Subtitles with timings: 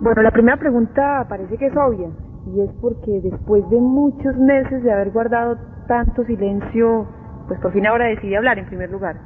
[0.00, 2.08] Bueno, la primera pregunta parece que es obvia
[2.46, 7.06] y es porque después de muchos meses de haber guardado tanto silencio,
[7.46, 9.16] pues por fin ahora decidí hablar en primer lugar.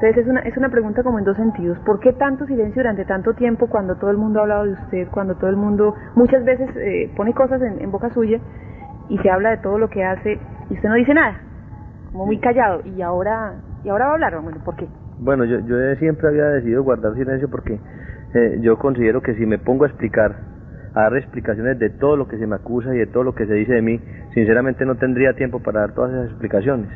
[0.00, 1.78] Entonces es una, es una pregunta como en dos sentidos.
[1.80, 5.08] ¿Por qué tanto silencio durante tanto tiempo cuando todo el mundo ha hablado de usted,
[5.10, 8.40] cuando todo el mundo muchas veces eh, pone cosas en, en boca suya
[9.10, 10.40] y se habla de todo lo que hace
[10.70, 11.36] y usted no dice nada?
[12.10, 14.88] Como muy callado y ahora, y ahora va a hablar, bueno, ¿por qué?
[15.18, 17.78] Bueno, yo, yo siempre había decidido guardar silencio porque
[18.34, 20.36] eh, yo considero que si me pongo a explicar,
[20.94, 23.46] a dar explicaciones de todo lo que se me acusa y de todo lo que
[23.46, 24.00] se dice de mí,
[24.34, 26.88] sinceramente no tendría tiempo para dar todas esas explicaciones.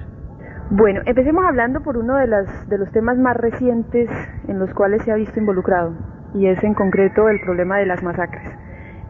[0.71, 4.11] Bueno, empecemos hablando por uno de, las, de los temas más recientes
[4.49, 5.95] en los cuales se ha visto involucrado,
[6.35, 8.43] y es en concreto el problema de las masacres.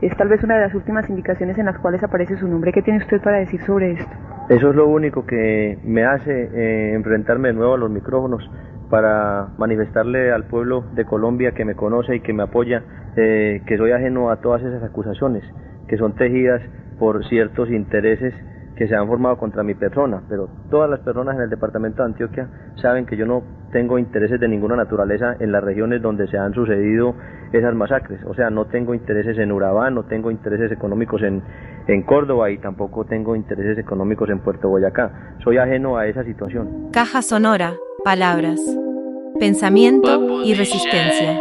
[0.02, 2.72] Es tal vez una de las últimas indicaciones en las cuales aparece su nombre.
[2.72, 4.12] ¿Qué tiene usted para decir sobre esto?
[4.50, 8.48] Eso es lo único que me hace eh, enfrentarme de nuevo a los micrófonos
[8.90, 12.82] para manifestarle al pueblo de Colombia que me conoce y que me apoya
[13.16, 15.42] eh, que soy ajeno a todas esas acusaciones
[15.88, 16.62] que son tejidas
[16.98, 18.34] por ciertos intereses
[18.76, 22.10] que se han formado contra mi persona, pero todas las personas en el departamento de
[22.10, 22.48] Antioquia
[22.82, 26.52] saben que yo no tengo intereses de ninguna naturaleza en las regiones donde se han
[26.52, 27.14] sucedido
[27.52, 31.42] esas masacres, o sea, no tengo intereses en Urabá, no tengo intereses económicos en,
[31.86, 36.90] en Córdoba y tampoco tengo intereses económicos en Puerto Boyacá, soy ajeno a esa situación.
[36.92, 37.72] Caja Sonora
[38.06, 38.60] palabras,
[39.38, 41.38] pensamiento y resistencia.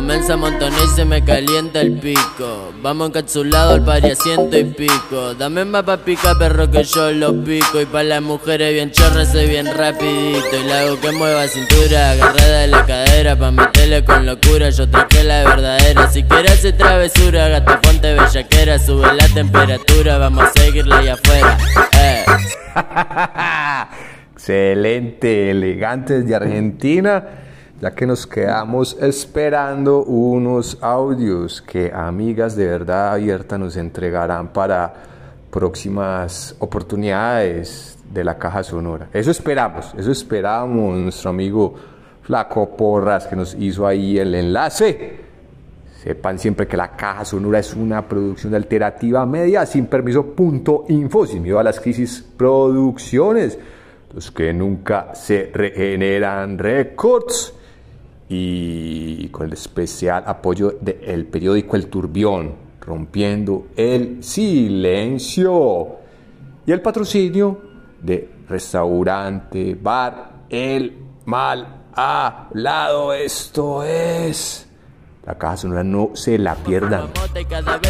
[0.00, 2.72] Comienza a y se me calienta el pico.
[2.80, 5.34] Vamos encapsulado al pari ciento y pico.
[5.34, 7.82] Dame más pa' pica, perro, que yo lo pico.
[7.82, 10.56] Y pa' las mujeres bien chorras, y bien rapidito.
[10.58, 13.36] Y la hago que mueva cintura, agarrada de la cadera.
[13.36, 16.10] Pa' meterle con locura, yo traje la verdadera.
[16.10, 18.78] Si quieres hacer travesura, gato ponte bellaquera.
[18.78, 21.58] Sube la temperatura, vamos a seguirle ahí afuera.
[22.00, 22.24] Eh.
[24.32, 27.49] Excelente, elegantes de Argentina
[27.80, 34.92] ya que nos quedamos esperando unos audios que amigas de verdad abierta nos entregarán para
[35.50, 39.08] próximas oportunidades de la caja sonora.
[39.14, 41.74] Eso esperamos, eso esperamos nuestro amigo
[42.22, 45.30] Flaco Porras que nos hizo ahí el enlace.
[46.02, 50.84] Sepan siempre que la caja sonora es una producción de alternativa media sin permiso punto
[50.88, 53.58] info, sin miedo a las crisis producciones,
[54.12, 57.54] los que nunca se regeneran récords
[58.32, 65.96] y con el especial apoyo del periódico El Turbión, rompiendo el silencio
[66.64, 67.60] y el patrocinio
[68.00, 73.12] de restaurante, bar, el mal hablado.
[73.12, 74.68] Esto es.
[75.26, 77.08] La caja sonora no se la pierdan.
[77.48, 77.80] Cada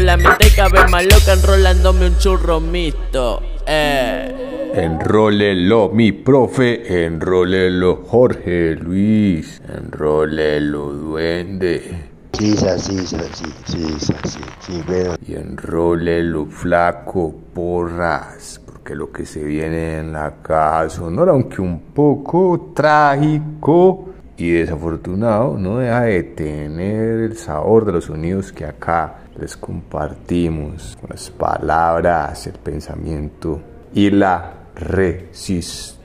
[0.00, 0.48] la mente
[0.90, 3.42] más loca enrolándome un churro mixto.
[3.66, 4.51] Eh.
[4.74, 12.08] Enrólelo, mi profe, enrólelo, Jorge Luis, enrólelo, duende.
[12.32, 13.18] Sí, sí, sí, sí,
[13.66, 15.16] sí, sí, sí, bueno.
[15.28, 21.78] Y enrólelo, flaco, porras, porque lo que se viene en la caja sonora, aunque un
[21.92, 24.08] poco trágico
[24.38, 30.96] y desafortunado, no deja de tener el sabor de los sonidos que acá les compartimos,
[30.98, 33.60] con las palabras, el pensamiento
[33.94, 36.02] y la resistencia.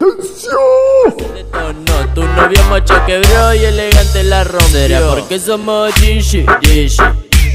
[1.86, 4.68] No, tu novio macho quebró y elegante la rompió.
[4.70, 6.98] ¿Será porque somos Gigi, Gigi?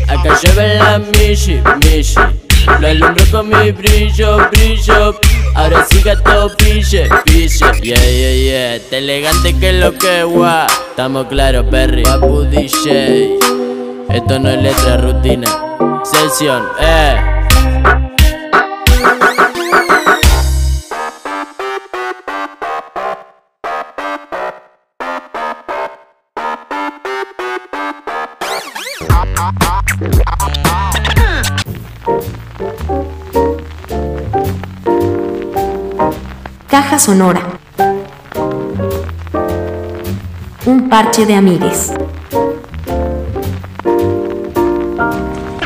[0.08, 2.20] Acá lleva la Mishi, Mishi.
[2.80, 5.18] Lo alumbro con mi brillo, brillo.
[5.54, 7.58] Ahora sí gato pille, pille.
[7.82, 8.80] Yeah, yeah, yeah.
[8.88, 10.66] Te elegante que lo que gua.
[10.90, 12.02] Estamos claros, Perry.
[12.02, 13.38] Papu DJ.
[14.08, 15.48] Esto no es letra rutina.
[16.04, 17.41] Sesión, eh.
[36.68, 37.42] Caja Sonora.
[40.64, 41.92] Un parche de amigues.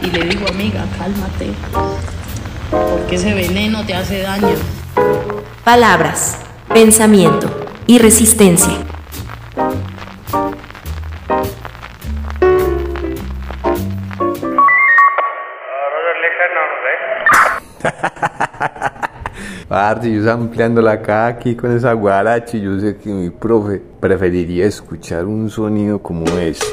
[0.03, 1.53] Y le digo, amiga, cálmate,
[2.71, 4.57] porque ese veneno te hace daño.
[5.65, 6.39] Palabras,
[6.73, 8.86] pensamiento y resistencia.
[19.79, 23.83] Parce, yo ampliando la caja aquí con esa guaracha y yo sé que mi profe
[24.01, 26.65] preferiría escuchar un sonido como este.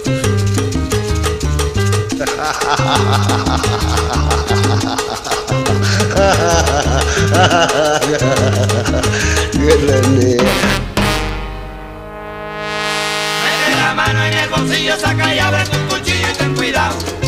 [13.93, 17.22] mano en el bolsillo, saca y abre tu cuchillo y ten cuidado.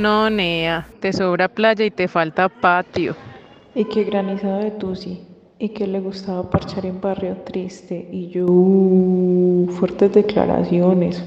[0.00, 3.14] No, Nea, te sobra playa y te falta patio.
[3.74, 5.26] Y que granizado de Tusi.
[5.58, 8.08] Y que le gustaba parchar en barrio triste.
[8.10, 11.22] Y yo, uh, fuertes declaraciones.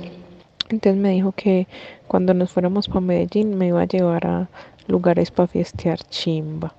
[0.69, 1.67] Entonces me dijo que
[2.07, 4.49] cuando nos fuéramos para Medellín me iba a llevar a
[4.87, 6.73] lugares para fiestear chimba.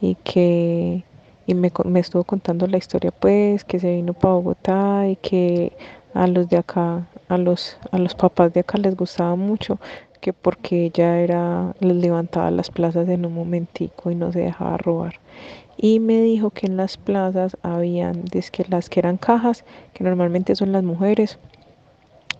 [0.00, 1.04] Y que
[1.46, 5.76] y me, me estuvo contando la historia pues que se vino para Bogotá y que
[6.14, 9.78] a los de acá a los a los papás de acá les gustaba mucho
[10.18, 14.76] que porque ella era les levantaba las plazas en un momentico y no se dejaba
[14.78, 15.14] robar.
[15.76, 20.56] Y me dijo que en las plazas habían que las que eran cajas que normalmente
[20.56, 21.38] son las mujeres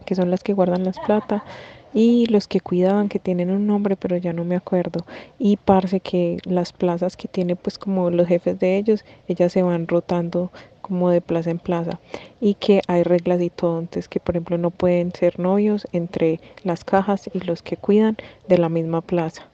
[0.07, 1.45] que son las que guardan las plata
[1.93, 5.05] y los que cuidaban que tienen un nombre pero ya no me acuerdo.
[5.39, 9.63] Y parece que las plazas que tiene pues como los jefes de ellos ellas se
[9.63, 10.51] van rotando
[10.87, 11.99] como de plaza en plaza
[12.41, 13.81] y que hay reglas y todo.
[13.81, 18.17] Entonces que por ejemplo no pueden ser novios entre las cajas y los que cuidan
[18.49, 19.49] de la misma plaza.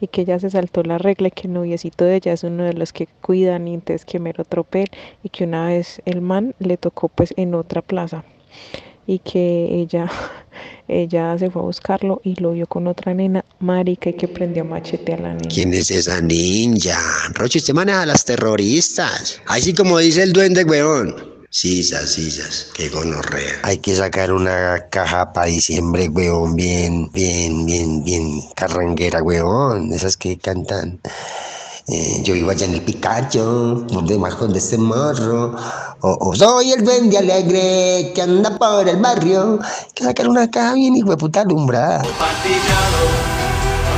[0.00, 2.64] Y que ella se saltó la regla y que el noviecito de ella es uno
[2.64, 4.88] de los que cuidan y entonces que mero tropel
[5.22, 8.24] y que una vez el man le tocó pues en otra plaza
[9.06, 10.10] y que ella
[10.88, 14.64] ella se fue a buscarlo y lo vio con otra nena marica y que prendió
[14.64, 15.48] machete a la nena.
[15.52, 16.98] ¿Quién es esa ninja?
[17.34, 19.40] Roche, usted maneja a las terroristas.
[19.46, 21.36] Así como dice el duende, weón.
[21.50, 23.60] Sisas, sisas, qué gonorrea.
[23.62, 29.92] Hay que sacar una caja para diciembre, weón, bien, bien, bien, bien carranguera, weón.
[29.92, 31.00] Esas que cantan.
[31.88, 35.54] Eh, yo vivo allá en el Picacho, no de este morro.
[36.00, 39.60] O, o soy el duende alegre que anda por el barrio.
[39.62, 41.98] Hay que sacar una caja bien hijo de puta alumbrada.
[41.98, 43.06] Partillado,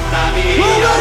[0.06, 0.98] Octavio.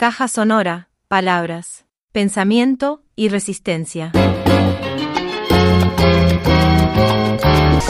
[0.00, 4.12] Caja sonora, palabras, pensamiento y resistencia.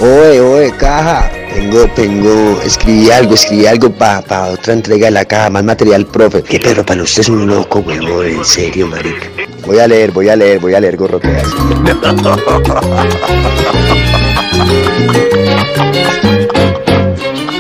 [0.00, 1.30] Oye, oye, caja.
[1.52, 6.42] Tengo, tengo, escribí algo, escribí algo para otra entrega de la caja, más material, profe.
[6.42, 9.26] Que Pedro, para usted es un loco, huevón, en serio, marica.
[9.66, 11.46] Voy a leer, voy a leer, voy a leer, gorroteas.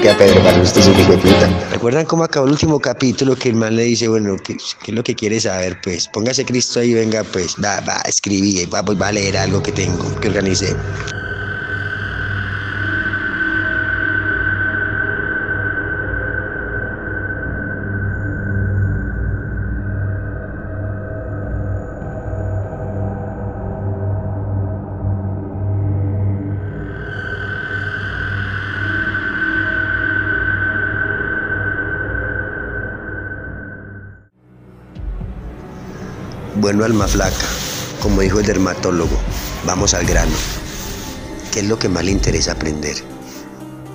[0.02, 1.48] Que Pedro, para usted es un hijo de puta.
[1.72, 4.94] ¿Recuerdan cómo acabó el último capítulo que el man le dice, bueno, ¿qué, qué es
[4.94, 5.80] lo que quiere saber?
[5.82, 9.60] Pues póngase Cristo ahí, venga, pues, va, va, escribí, va, pues, va a leer algo
[9.60, 10.76] que tengo, que organicé.
[36.68, 37.46] Bueno, alma flaca,
[38.02, 39.18] como dijo el dermatólogo,
[39.64, 40.36] vamos al grano.
[41.50, 42.94] ¿Qué es lo que más le interesa aprender?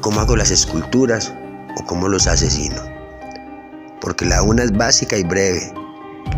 [0.01, 1.31] ¿Cómo hago las esculturas
[1.77, 2.81] o cómo los asesino?
[4.01, 5.71] Porque la una es básica y breve,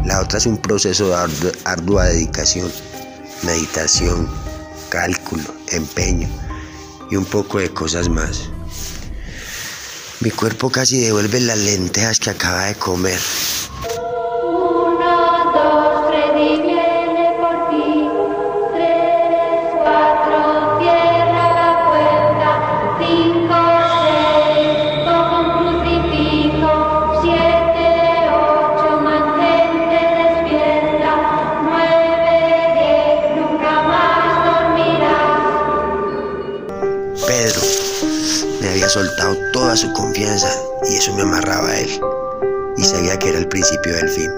[0.04, 2.70] la otra es un proceso de ardu- ardua dedicación,
[3.44, 4.30] meditación,
[4.90, 6.28] cálculo, empeño
[7.10, 8.50] y un poco de cosas más.
[10.20, 13.22] Mi cuerpo casi devuelve las lentejas que acaba de comer.
[39.76, 40.50] Su confianza
[40.90, 41.90] y eso me amarraba a él.
[42.78, 44.30] Y sabía que era el principio del fin.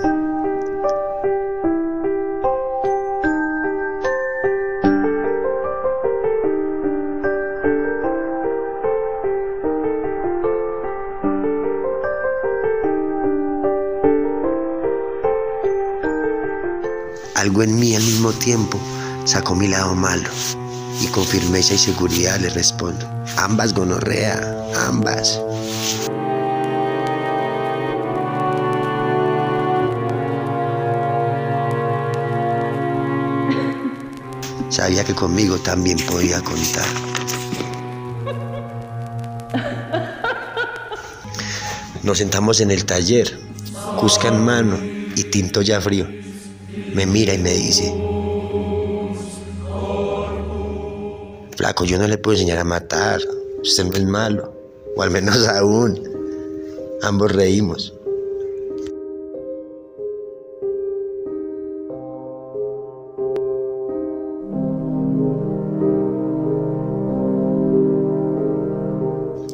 [17.36, 18.79] Algo en mí al mismo tiempo
[19.25, 20.29] sacó mi lado malo
[21.01, 25.41] y con firmeza y seguridad le respondo, ambas gonorrea, ambas.
[34.69, 36.86] Sabía que conmigo también podía contar.
[42.03, 43.38] Nos sentamos en el taller,
[44.00, 44.77] cusca en mano
[45.15, 46.07] y tinto ya frío.
[46.93, 47.93] Me mira y me dice,
[51.55, 53.19] Flaco, yo no le puedo enseñar a matar,
[53.62, 54.56] usted no es malo,
[54.97, 56.01] o al menos aún.
[57.03, 57.93] Ambos reímos.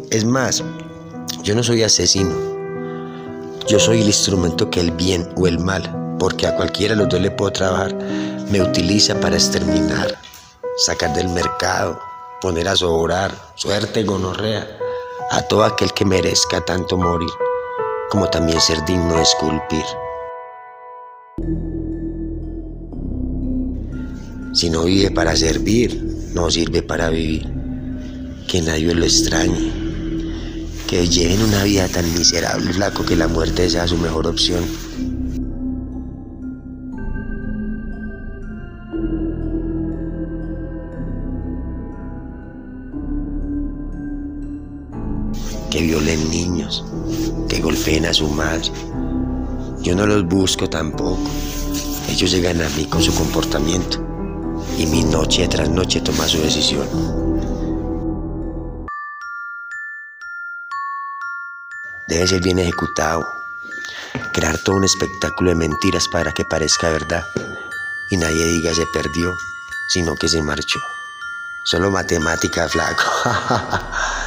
[0.10, 0.64] Es más,
[1.42, 2.36] yo no soy asesino.
[3.68, 7.10] Yo soy el instrumento que el bien o el mal, porque a cualquiera de los
[7.10, 7.96] dos le puedo trabajar,
[8.52, 10.20] me utiliza para exterminar,
[10.78, 12.00] sacar del mercado,
[12.42, 14.78] poner a sobrar, suerte, gonorrea,
[15.34, 17.32] a todo aquel que merezca tanto morir,
[18.12, 19.84] como también ser digno de esculpir.
[24.54, 27.52] Si no vive para servir, no sirve para vivir.
[28.48, 29.74] Que nadie lo extrañe.
[30.88, 34.64] Que lleven una vida tan miserable, flaco, que la muerte sea su mejor opción.
[47.84, 48.72] Que golpeen a su madre.
[49.82, 51.30] Yo no los busco tampoco.
[52.10, 54.00] Ellos llegan a mí con su comportamiento
[54.78, 56.88] y mi noche tras noche toma su decisión.
[62.08, 63.26] Debe ser bien ejecutado,
[64.34, 67.24] crear todo un espectáculo de mentiras para que parezca verdad
[68.12, 69.34] y nadie diga se perdió,
[69.90, 70.80] sino que se marchó.
[71.66, 73.04] Solo matemática, flaco.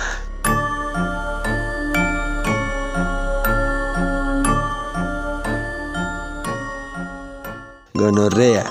[7.97, 8.71] Gonorrea.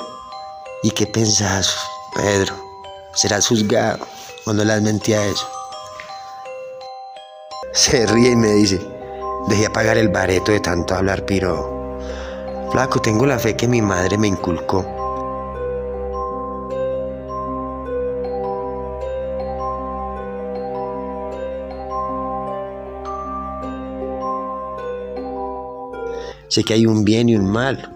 [0.84, 1.76] ¿Y qué pensás,
[2.14, 2.54] Pedro?
[3.16, 4.06] ¿Serás juzgado
[4.44, 5.48] cuando las mentí a eso?
[7.74, 8.80] Se ríe y me dice,
[9.48, 11.98] dejé apagar el bareto de tanto hablar piro.
[12.72, 14.86] Flaco, tengo la fe que mi madre me inculcó.
[26.48, 27.95] Sé que hay un bien y un mal,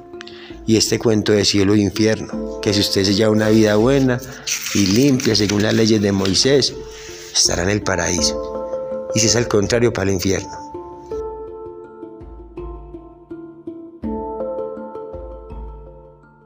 [0.70, 4.22] y este cuento de cielo e infierno, que si usted se lleva una vida buena
[4.76, 6.76] y limpia según las leyes de Moisés,
[7.34, 9.10] estará en el paraíso.
[9.16, 10.48] Y si es al contrario, para el infierno.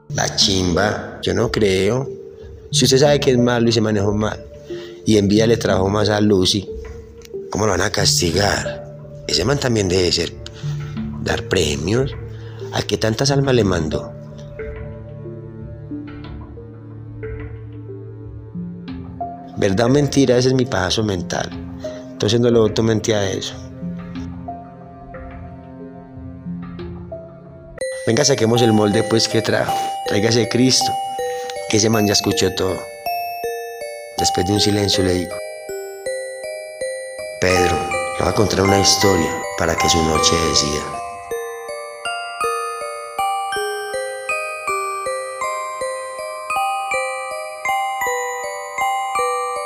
[0.08, 2.08] La chimba, yo no creo.
[2.72, 4.42] Si usted sabe que es malo y se manejó mal,
[5.04, 6.66] y en vía le trajo más a Lucy,
[7.50, 8.96] ¿cómo lo van a castigar?
[9.28, 10.32] Ese man también debe ser
[11.22, 12.12] dar premios
[12.72, 14.13] al que tantas almas le mandó.
[19.66, 20.36] ¿Verdad mentira?
[20.36, 21.48] Ese es mi paso mental.
[22.12, 23.54] Entonces no le voto mentira a eso.
[28.06, 29.74] Venga, saquemos el molde pues que trajo.
[30.06, 30.92] Tráigase Cristo,
[31.70, 32.78] que ese man ya escuchó todo.
[34.18, 35.34] Después de un silencio le digo,
[37.40, 37.74] Pedro,
[38.18, 41.03] le voy a contar una historia para que su noche decida.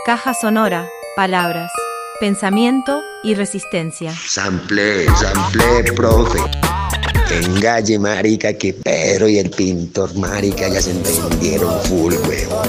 [0.09, 1.71] Caja sonora, palabras,
[2.19, 4.11] pensamiento y resistencia.
[4.11, 6.39] Sample, sample, profe.
[7.31, 12.69] Engalle, marica, que Pedro y el pintor, marica, ya se entendieron full, weón.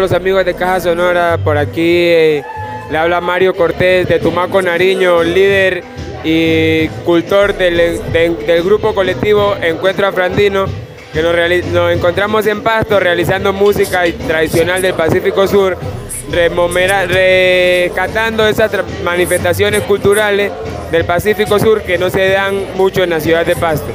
[0.00, 2.44] Los amigos de Caja Sonora, por aquí eh,
[2.90, 5.82] le habla Mario Cortés de Tumaco Nariño, líder
[6.24, 10.66] y cultor del, del grupo colectivo Encuentro Afrandino,
[11.12, 11.34] que nos,
[11.72, 15.76] nos, encontramos en Pasto realizando música tradicional del Pacífico Sur,
[17.08, 18.70] rescatando esas
[19.02, 20.52] manifestaciones culturales
[20.90, 23.88] del Pacífico Sur que no se dan mucho en la ciudad de Pasto.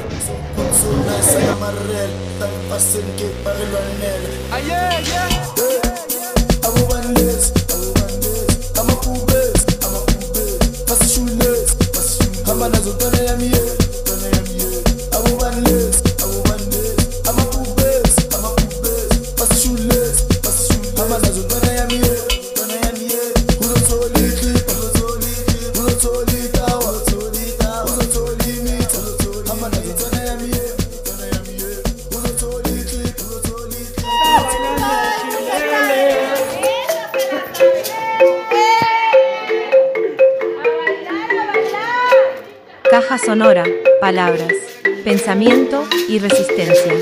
[42.94, 43.64] Caja sonora,
[44.00, 44.52] palabras,
[45.02, 46.94] pensamiento y resistencia.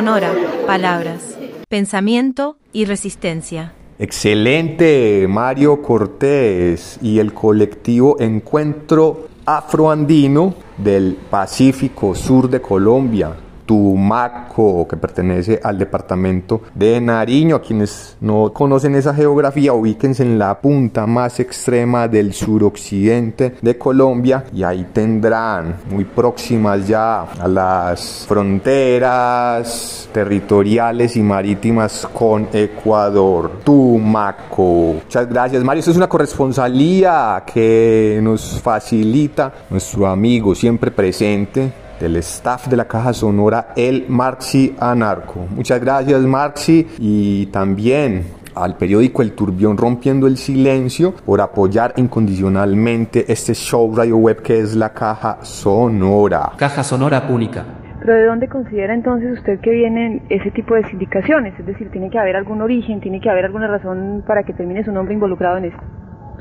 [0.00, 0.32] Sonora,
[0.66, 1.36] palabras,
[1.68, 3.74] pensamiento y resistencia.
[3.98, 13.36] Excelente, Mario Cortés y el colectivo Encuentro Afroandino del Pacífico Sur de Colombia.
[13.70, 17.54] Tumaco, que pertenece al departamento de Nariño.
[17.54, 23.78] A quienes no conocen esa geografía, ubíquense en la punta más extrema del suroccidente de
[23.78, 33.60] Colombia y ahí tendrán muy próximas ya a las fronteras territoriales y marítimas con Ecuador.
[33.62, 34.94] Tumaco.
[35.04, 35.78] Muchas gracias, Mario.
[35.78, 42.86] Esto es una corresponsalía que nos facilita nuestro amigo siempre presente del staff de la
[42.86, 45.46] Caja Sonora, el Marxi Anarco.
[45.54, 53.30] Muchas gracias, Marxi, y también al periódico El Turbión Rompiendo el Silencio por apoyar incondicionalmente
[53.30, 56.52] este show radio web que es la Caja Sonora.
[56.56, 57.64] Caja Sonora Única.
[58.00, 61.52] Pero ¿de dónde considera entonces usted que vienen ese tipo de sindicaciones?
[61.58, 64.82] Es decir, tiene que haber algún origen, tiene que haber alguna razón para que termine
[64.84, 65.82] su nombre involucrado en esto.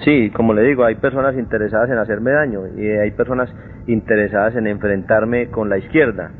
[0.03, 3.49] Sí, como le digo, hay personas interesadas en hacerme daño y hay personas
[3.87, 6.31] interesadas en enfrentarme con la izquierda.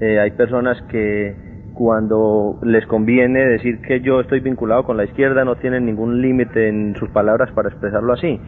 [0.00, 1.34] Eh, hay personas que
[1.74, 6.68] cuando les conviene decir que yo estoy vinculado con la izquierda no tienen ningún límite
[6.68, 8.40] en sus palabras para expresarlo así.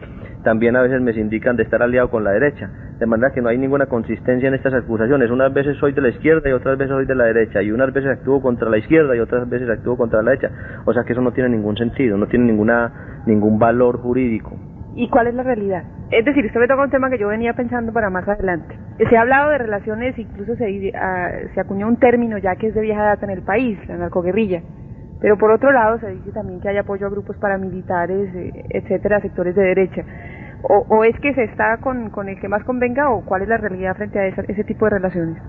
[0.43, 3.49] También a veces me indican de estar aliado con la derecha, de manera que no
[3.49, 5.29] hay ninguna consistencia en estas acusaciones.
[5.29, 7.93] Unas veces soy de la izquierda y otras veces soy de la derecha, y unas
[7.93, 10.49] veces actúo contra la izquierda y otras veces actúo contra la derecha.
[10.85, 14.57] O sea que eso no tiene ningún sentido, no tiene ninguna ningún valor jurídico.
[14.95, 15.83] ¿Y cuál es la realidad?
[16.09, 18.75] Es decir, usted me toca un tema que yo venía pensando para más adelante.
[19.09, 22.75] Se ha hablado de relaciones, incluso se, ah, se acuñó un término ya que es
[22.75, 24.61] de vieja data en el país, la narcoguerrilla.
[25.21, 29.21] Pero por otro lado se dice también que hay apoyo a grupos paramilitares, eh, etcétera,
[29.21, 30.03] sectores de derecha.
[30.63, 33.47] O, o, es que se está con, con, el que más convenga o cuál es
[33.47, 35.41] la realidad frente a esa, ese tipo de relaciones?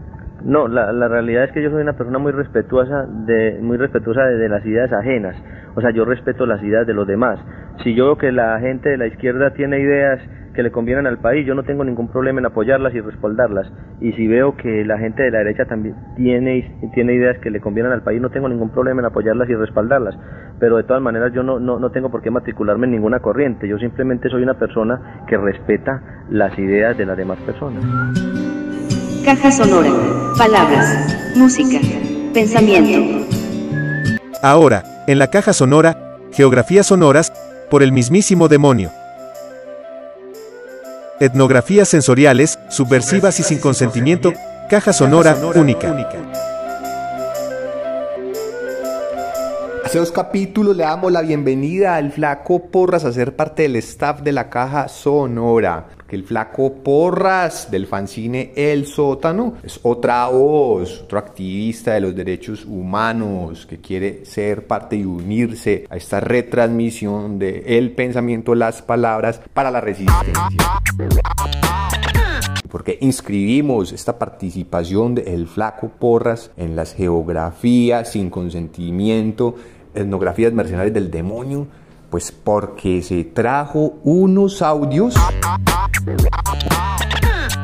[0.45, 4.25] No, la, la, realidad es que yo soy una persona muy respetuosa de muy respetuosa
[4.25, 5.37] de, de, las ideas ajenas.
[5.77, 7.39] O sea, yo respeto las ideas de los demás.
[7.85, 10.21] Si yo veo que la gente de la izquierda tiene ideas
[10.55, 13.71] que le convienen al país, yo no tengo ningún problema en apoyarlas y respaldarlas.
[14.01, 17.61] Y si veo que la gente de la derecha también tiene, tiene ideas que le
[17.61, 20.15] convienen al país, no tengo ningún problema en apoyarlas y respaldarlas.
[20.59, 23.67] Pero de todas maneras yo no, no, no tengo por qué matricularme en ninguna corriente.
[23.69, 27.83] Yo simplemente soy una persona que respeta las ideas de las demás personas.
[29.25, 29.91] Caja sonora,
[30.37, 31.79] palabras, música,
[32.35, 33.27] pensamiento.
[34.43, 35.97] Ahora, en la caja sonora,
[36.33, 37.33] geografías sonoras,
[37.71, 38.91] por el mismísimo demonio.
[41.23, 44.33] Etnografías sensoriales, subversivas y sin consentimiento,
[44.69, 45.97] caja sonora única.
[49.85, 54.23] Hace dos capítulos le damos la bienvenida al Flaco Porras a ser parte del staff
[54.23, 55.87] de la caja sonora.
[56.13, 62.67] El Flaco Porras del fanzine El Sótano es otra voz, otro activista de los derechos
[62.67, 69.41] humanos que quiere ser parte y unirse a esta retransmisión de el pensamiento, las palabras
[69.55, 70.35] para la resistencia.
[72.69, 79.55] Porque inscribimos esta participación de El Flaco Porras en las geografías sin consentimiento,
[79.95, 81.69] etnografías mercenarias del demonio,
[82.13, 85.15] pues porque se trajo unos audios,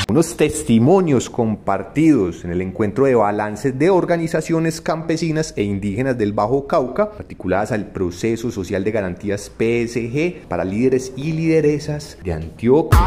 [0.08, 6.66] unos testimonios compartidos en el encuentro de balances de organizaciones campesinas e indígenas del Bajo
[6.66, 12.98] Cauca, articuladas al proceso social de garantías PSG para líderes y lideresas de Antioquia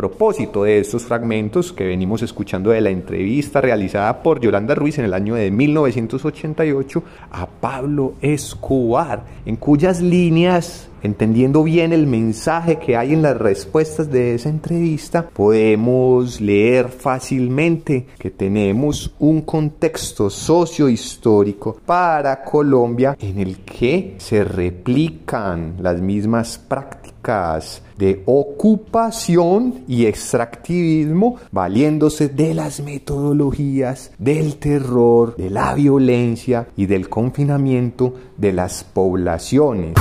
[0.00, 5.04] propósito de estos fragmentos que venimos escuchando de la entrevista realizada por Yolanda Ruiz en
[5.04, 12.96] el año de 1988 a Pablo Escobar, en cuyas líneas entendiendo bien el mensaje que
[12.96, 21.78] hay en las respuestas de esa entrevista, podemos leer fácilmente que tenemos un contexto sociohistórico
[21.84, 32.28] para Colombia en el que se replican las mismas prácticas de ocupación y extractivismo, valiéndose
[32.28, 39.94] de las metodologías del terror, de la violencia y del confinamiento de las poblaciones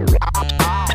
[0.00, 0.87] Oh.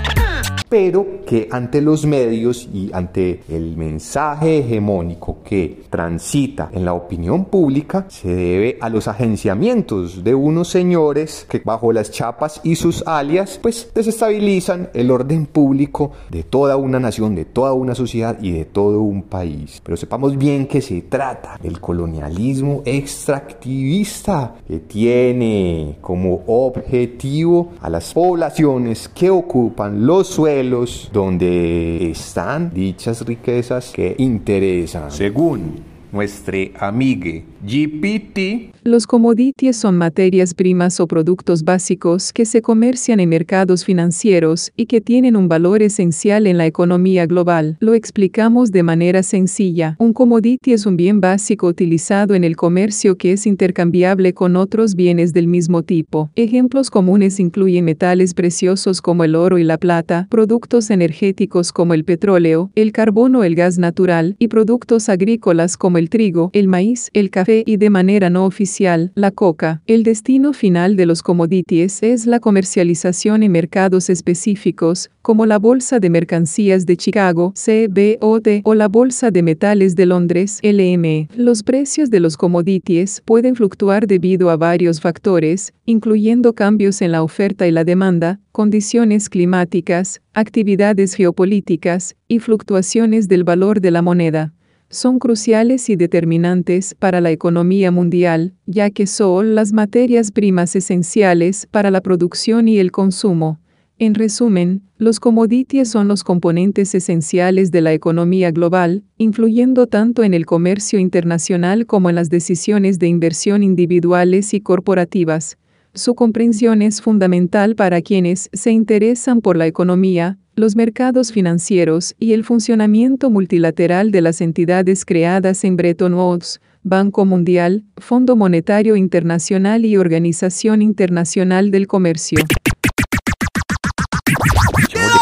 [0.74, 7.46] Pero que ante los medios y ante el mensaje hegemónico que transita en la opinión
[7.46, 13.06] pública se debe a los agenciamientos de unos señores que bajo las chapas y sus
[13.06, 18.52] alias pues desestabilizan el orden público de toda una nación, de toda una sociedad y
[18.54, 19.80] de todo un país.
[19.84, 28.12] Pero sepamos bien que se trata del colonialismo extractivista que tiene como objetivo a las
[28.12, 30.62] poblaciones que ocupan los suelos
[31.12, 35.12] donde están dichas riquezas que interesan.
[35.12, 38.73] Según nuestra amiga GPT.
[38.84, 44.88] Los commodities son materias primas o productos básicos que se comercian en mercados financieros y
[44.88, 47.78] que tienen un valor esencial en la economía global.
[47.80, 49.95] Lo explicamos de manera sencilla.
[49.97, 54.95] Un commodity es un bien básico utilizado en el comercio que es intercambiable con otros
[54.95, 56.30] bienes del mismo tipo.
[56.36, 62.04] Ejemplos comunes incluyen metales preciosos como el oro y la plata, productos energéticos como el
[62.04, 67.10] petróleo, el carbón o el gas natural, y productos agrícolas como el trigo, el maíz,
[67.13, 69.82] el café y de manera no oficial, la coca.
[69.86, 76.00] El destino final de los commodities es la comercialización en mercados específicos, como la Bolsa
[76.00, 81.30] de Mercancías de Chicago, CBOT, o la Bolsa de Metales de Londres, LME.
[81.36, 87.24] Los precios de los commodities pueden fluctuar debido a varios factores, incluyendo cambios en la
[87.24, 94.54] oferta y la demanda, condiciones climáticas, actividades geopolíticas y fluctuaciones del valor de la moneda
[94.94, 101.68] son cruciales y determinantes para la economía mundial, ya que son las materias primas esenciales
[101.70, 103.60] para la producción y el consumo.
[104.00, 110.34] En resumen, los commodities son los componentes esenciales de la economía global, influyendo tanto en
[110.34, 115.58] el comercio internacional como en las decisiones de inversión individuales y corporativas.
[115.94, 122.34] Su comprensión es fundamental para quienes se interesan por la economía, los mercados financieros y
[122.34, 129.84] el funcionamiento multilateral de las entidades creadas en Bretton Woods, Banco Mundial, Fondo Monetario Internacional
[129.86, 132.38] y Organización Internacional del Comercio.
[132.38, 132.46] ¿De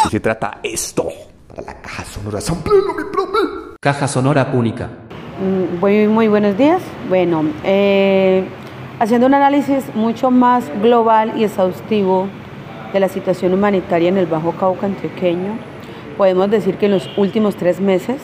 [0.03, 1.09] qué se trata esto?
[1.47, 2.39] Para la caja sonora
[2.97, 3.03] mi
[3.79, 4.89] Caja sonora única.
[5.39, 6.81] Mm, muy, muy buenos días.
[7.07, 8.43] Bueno, eh,
[8.99, 12.27] haciendo un análisis mucho más global y exhaustivo
[12.93, 15.57] de la situación humanitaria en el Bajo Cauca antioqueño,
[16.17, 18.17] podemos decir que en los últimos tres meses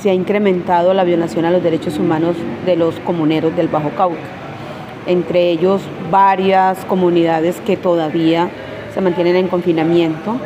[0.00, 4.16] se ha incrementado la violación a los derechos humanos de los comuneros del Bajo Cauca,
[5.06, 8.50] entre ellos varias comunidades que todavía
[8.92, 10.36] se mantienen en confinamiento,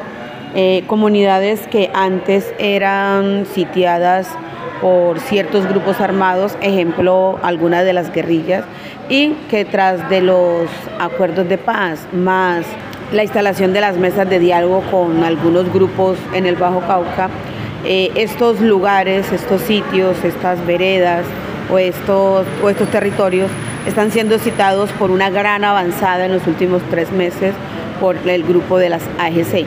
[0.54, 4.28] eh, comunidades que antes eran sitiadas
[4.80, 8.64] por ciertos grupos armados, ejemplo, algunas de las guerrillas,
[9.08, 12.66] y que tras de los acuerdos de paz más
[13.12, 17.28] la instalación de las mesas de diálogo con algunos grupos en el Bajo Cauca,
[17.84, 21.24] eh, estos lugares, estos sitios, estas veredas
[21.70, 23.50] o estos, o estos territorios
[23.86, 27.54] están siendo citados por una gran avanzada en los últimos tres meses
[28.00, 29.66] por el grupo de las AGC.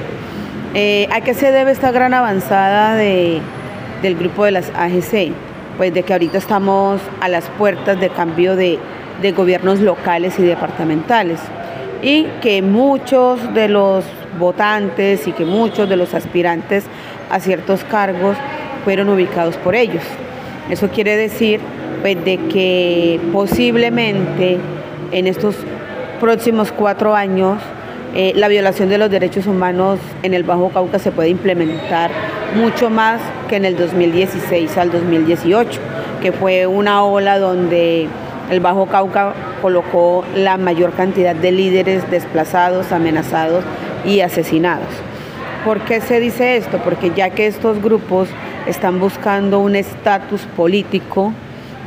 [0.74, 3.40] Eh, ¿A qué se debe esta gran avanzada de,
[4.02, 5.32] del grupo de las AGC?
[5.78, 8.80] Pues de que ahorita estamos a las puertas de cambio de,
[9.22, 11.40] de gobiernos locales y departamentales
[12.02, 14.06] y que muchos de los
[14.38, 16.86] votantes y que muchos de los aspirantes
[17.30, 18.38] a ciertos cargos
[18.84, 20.04] fueron ubicados por ellos.
[20.70, 21.60] Eso quiere decir
[22.02, 24.58] pues, de que posiblemente
[25.12, 25.56] en estos
[26.20, 27.58] próximos cuatro años
[28.16, 32.10] eh, la violación de los derechos humanos en el Bajo Cauca se puede implementar
[32.56, 35.80] mucho más que en el 2016 al 2018,
[36.22, 38.08] que fue una ola donde
[38.50, 43.64] el Bajo Cauca colocó la mayor cantidad de líderes desplazados, amenazados
[44.06, 44.88] y asesinados.
[45.64, 46.78] ¿Por qué se dice esto?
[46.80, 48.30] Porque ya que estos grupos
[48.66, 51.34] están buscando un estatus político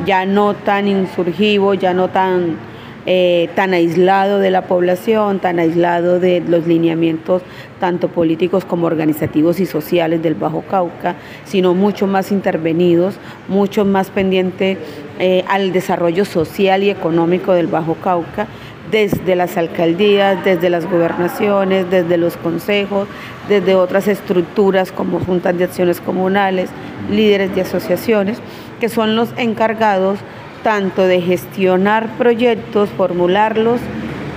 [0.07, 2.57] ya no tan insurgivo, ya no tan
[3.05, 7.43] eh, tan aislado de la población, tan aislado de los lineamientos
[7.81, 13.17] tanto políticos como organizativos y sociales del Bajo Cauca, sino mucho más intervenidos,
[13.49, 14.79] mucho más pendiente
[15.25, 18.49] eh, al desarrollo social y económico del Bajo Cauca
[18.91, 23.07] desde las alcaldías, desde las gobernaciones, desde los consejos,
[23.49, 26.71] desde otras estructuras como juntas de acciones comunales,
[27.09, 28.39] líderes de asociaciones,
[28.81, 30.19] que son los encargados
[30.65, 33.81] tanto de gestionar proyectos, formularlos,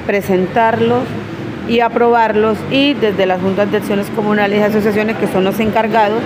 [0.05, 1.01] presentarlos
[1.67, 6.21] y aprobarlos y desde las juntas de acciones comunales y asociaciones que son los encargados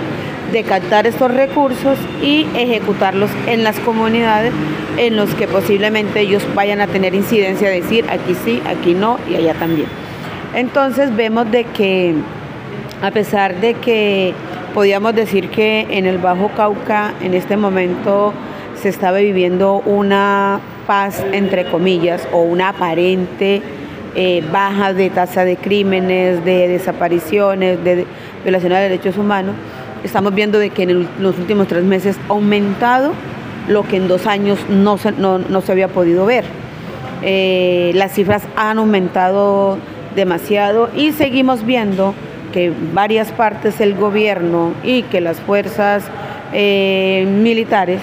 [0.52, 4.52] de captar estos recursos y ejecutarlos en las comunidades
[4.96, 9.36] en los que posiblemente ellos vayan a tener incidencia, decir aquí sí, aquí no y
[9.36, 9.88] allá también.
[10.54, 12.14] Entonces vemos de que
[13.02, 14.34] a pesar de que
[14.74, 18.32] podíamos decir que en el Bajo Cauca en este momento
[18.74, 23.62] se estaba viviendo una paz, entre comillas, o una aparente
[24.16, 28.06] eh, baja de tasa de crímenes, de desapariciones, de
[28.42, 29.54] violación de derechos humanos,
[30.04, 33.12] estamos viendo de que en los últimos tres meses ha aumentado
[33.68, 36.44] lo que en dos años no se, no, se había podido ver.
[37.22, 39.78] Eh, las cifras han aumentado
[40.14, 42.14] demasiado y seguimos viendo
[42.52, 46.04] que varias partes del gobierno y que las fuerzas
[46.52, 48.00] eh, militares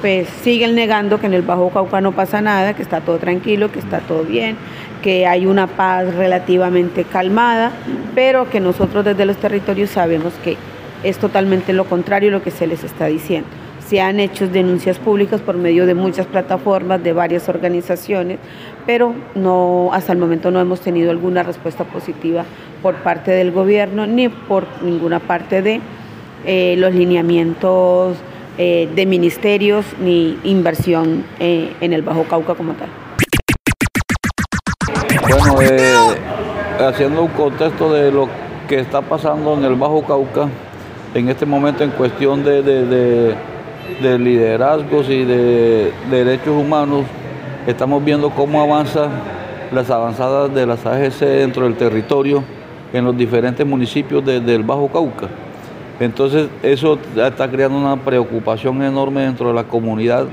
[0.00, 3.72] pues siguen negando que en el Bajo Cauca no pasa nada, que está todo tranquilo,
[3.72, 4.56] que está todo bien,
[5.02, 7.72] que hay una paz relativamente calmada,
[8.14, 10.56] pero que nosotros desde los territorios sabemos que
[11.02, 13.48] es totalmente lo contrario lo que se les está diciendo.
[13.86, 18.38] Se han hecho denuncias públicas por medio de muchas plataformas, de varias organizaciones,
[18.84, 22.44] pero no, hasta el momento no hemos tenido alguna respuesta positiva
[22.82, 25.80] por parte del gobierno ni por ninguna parte de
[26.44, 28.16] eh, los lineamientos
[28.58, 32.88] eh, de ministerios ni inversión eh, en el Bajo Cauca como tal.
[35.22, 35.56] Bueno,
[36.80, 38.28] haciendo un contexto de lo
[38.68, 40.48] que está pasando en el Bajo Cauca,
[41.18, 47.04] en este momento en cuestión de, de, liderazgos y de, derechos humanos,
[47.66, 49.10] estamos viendo cómo avanzan
[49.72, 52.44] las avanzadas de las AGC dentro del territorio
[52.92, 55.28] en los diferentes municipios del Bajo Cauca.
[56.00, 60.26] Entonces eso está creando una preocupación enorme dentro de la comunidad,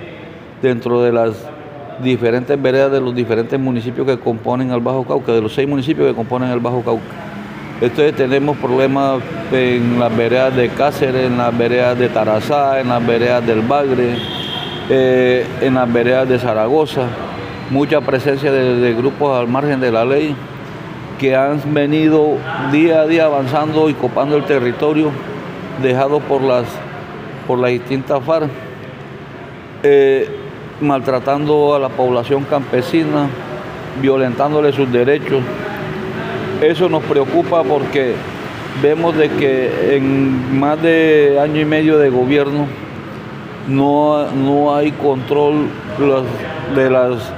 [0.61, 1.35] dentro de las
[2.03, 6.07] diferentes veredas de los diferentes municipios que componen el Bajo Cauca, de los seis municipios
[6.07, 7.34] que componen el Bajo Cauca.
[7.81, 13.05] Entonces tenemos problemas en las veredas de Cáceres, en las veredas de Tarazá, en las
[13.05, 14.17] veredas del Bagre,
[14.89, 17.07] eh, en las veredas de Zaragoza,
[17.69, 20.35] mucha presencia de grupos al margen de la ley
[21.19, 22.37] que han venido
[22.71, 25.11] día a día avanzando y copando el territorio
[25.81, 26.65] dejado por las,
[27.47, 28.49] por las distintas FARC,
[29.83, 30.29] eh,
[30.81, 33.27] maltratando a la población campesina,
[34.01, 35.41] violentándole sus derechos.
[36.61, 38.13] Eso nos preocupa porque
[38.81, 42.67] vemos de que en más de año y medio de gobierno
[43.67, 45.67] no, no hay control
[46.75, 47.31] de las,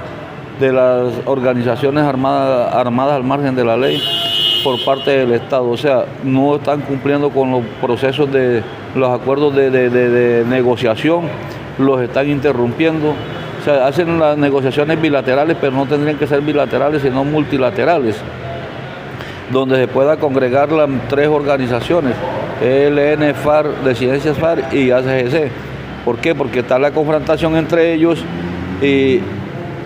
[0.60, 4.02] de las organizaciones armadas, armadas al margen de la ley
[4.62, 5.68] por parte del Estado.
[5.68, 8.62] O sea, no están cumpliendo con los procesos de
[8.94, 11.22] los acuerdos de, negociación,
[11.78, 13.10] los están interrumpiendo.
[13.60, 18.16] O sea, hacen las negociaciones bilaterales, pero no tendrían que ser bilaterales, sino multilaterales,
[19.50, 22.14] donde se pueda congregar las tres organizaciones,
[22.62, 25.50] ELN, FAR, de Ciencias FAR y ACGC.
[26.04, 26.34] ¿Por qué?
[26.34, 28.22] Porque está la confrontación entre ellos
[28.82, 29.20] y,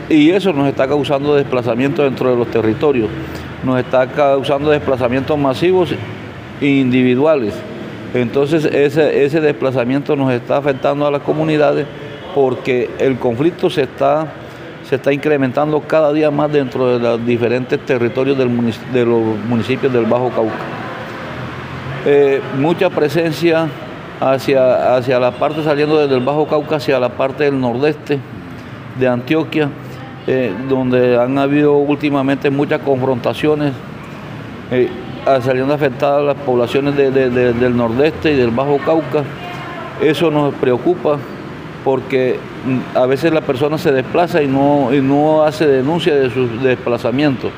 [0.09, 3.09] y eso nos está causando desplazamiento dentro de los territorios
[3.63, 5.95] nos está causando desplazamientos masivos
[6.61, 7.55] e individuales.
[8.15, 11.87] Entonces ese, ese desplazamiento nos está afectando a las comunidades
[12.35, 14.27] porque el conflicto se está,
[14.93, 20.05] se está incrementando cada día más dentro de los diferentes territorios de los municipios del
[20.05, 20.53] Bajo Cauca.
[22.05, 23.69] Eh, mucha presencia
[24.21, 28.19] hacia, hacia la parte saliendo desde el Bajo Cauca hacia la parte del nordeste
[29.01, 29.71] de Antioquia
[30.27, 33.73] eh, donde han habido últimamente muchas confrontaciones,
[34.71, 34.91] eh,
[35.41, 39.25] saliendo afectadas las poblaciones del nordeste y del Bajo Cauca.
[40.03, 41.17] Eso nos preocupa
[41.85, 46.49] porque mm, a veces la persona se desplaza y no, no hace denuncia de su
[46.59, 47.51] desplazamiento,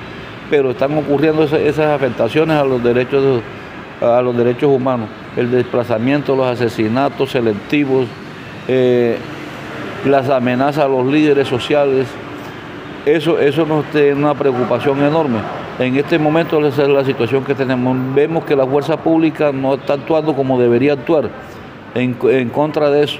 [0.50, 3.42] pero están ocurriendo esas, afectaciones a los derechos
[4.00, 8.06] a los derechos humanos, el desplazamiento, los asesinatos selectivos,
[8.68, 9.16] eh,
[10.04, 12.06] las amenazas a los líderes sociales,
[13.06, 15.38] eso, eso nos tiene una preocupación enorme.
[15.78, 17.96] En este momento esa es la situación que tenemos.
[18.14, 21.28] Vemos que la fuerza pública no está actuando como debería actuar
[21.94, 23.18] en, contra de eso.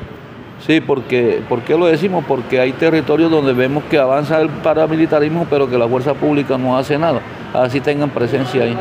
[0.67, 2.25] Sí, porque, ¿por qué lo decimos?
[2.27, 6.79] Porque hay territorios donde vemos que avanza el paramilitarismo, pero que la fuerza pública no
[6.79, 7.21] hace nada.
[7.53, 8.75] Así tengan presencia ahí.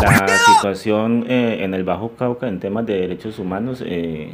[0.00, 4.32] La situación eh, en el Bajo Cauca en temas de derechos humanos eh,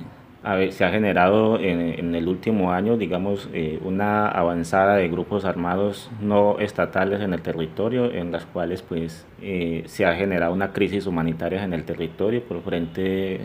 [0.70, 6.61] se ha generado en, el último año, digamos, eh, una avanzada de grupos armados no
[6.61, 11.72] estatales en el territorio, en las cuales pues se ha generado una crisis humanitaria en
[11.72, 13.40] el territorio por frente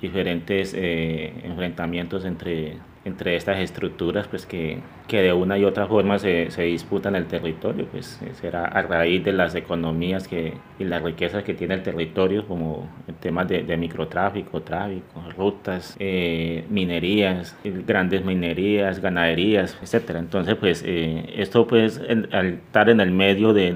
[0.00, 6.18] diferentes eh, enfrentamientos entre entre estas estructuras pues que, que, de una y otra forma
[6.18, 10.84] se, se, disputan el territorio pues eh, será a raíz de las economías que, y
[10.84, 16.66] las riquezas que tiene el territorio como el tema de, de microtráfico, tráfico, rutas, eh,
[16.68, 20.18] minerías, grandes minerías, ganaderías, etcétera.
[20.18, 23.72] Entonces pues eh, esto pues al estar en el medio de,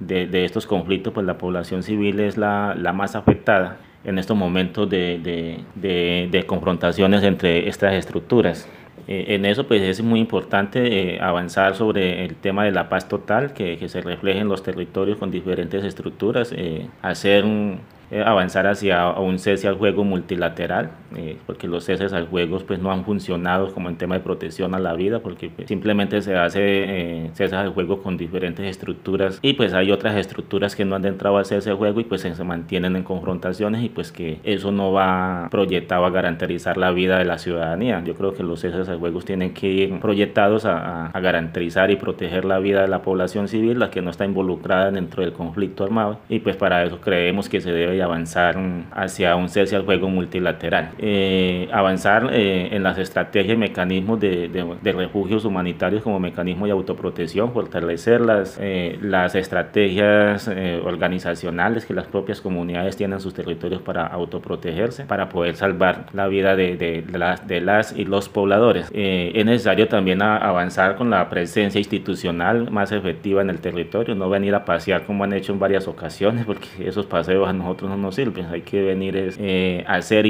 [0.00, 4.36] de, de, estos conflictos pues la población civil es la, la más afectada en estos
[4.36, 8.68] momentos de, de, confrontaciones entre estas estructuras.
[9.06, 13.08] Eh, en eso pues es muy importante eh, avanzar sobre el tema de la paz
[13.08, 17.78] total, que, que, se refleje en los territorios con diferentes estructuras, eh, hacer eh,
[18.10, 22.90] avanzar hacia un cese al juego multilateral, eh, porque los ceses al juego pues, no
[22.90, 26.60] han funcionado como en tema de protección a la vida, porque pues, simplemente se hace
[26.62, 31.04] eh, cese al juego con diferentes estructuras y pues hay otras estructuras que no han
[31.04, 34.72] entrado al cese al juego y pues se mantienen en confrontaciones y pues que eso
[34.72, 38.02] no va proyectado a garantizar la vida de la ciudadanía.
[38.04, 41.96] Yo creo que los ceses al juego tienen que ir proyectados a, a garantizar y
[41.96, 45.84] proteger la vida de la población civil, la que no está involucrada dentro del conflicto
[45.84, 48.56] armado y pues para eso creemos que se debe avanzar
[48.92, 50.90] hacia un cese al juego multilateral.
[50.98, 56.72] Eh, avanzar eh, en las estrategias y mecanismos de, de, refugios humanitarios como mecanismo de
[56.72, 60.48] autoprotección, fortalecer las, eh, las estrategias
[60.84, 66.26] organizacionales que las propias comunidades tienen en sus territorios para autoprotegerse, para poder salvar la
[66.26, 68.90] vida de, de, las, de las y los pobladores.
[68.92, 74.54] es necesario también avanzar con la presencia institucional más efectiva en el territorio, no venir
[74.54, 78.14] a pasear como han hecho en varias ocasiones, porque esos paseos a nosotros no nos
[78.14, 80.26] sirven, hay que venir eh, a hacer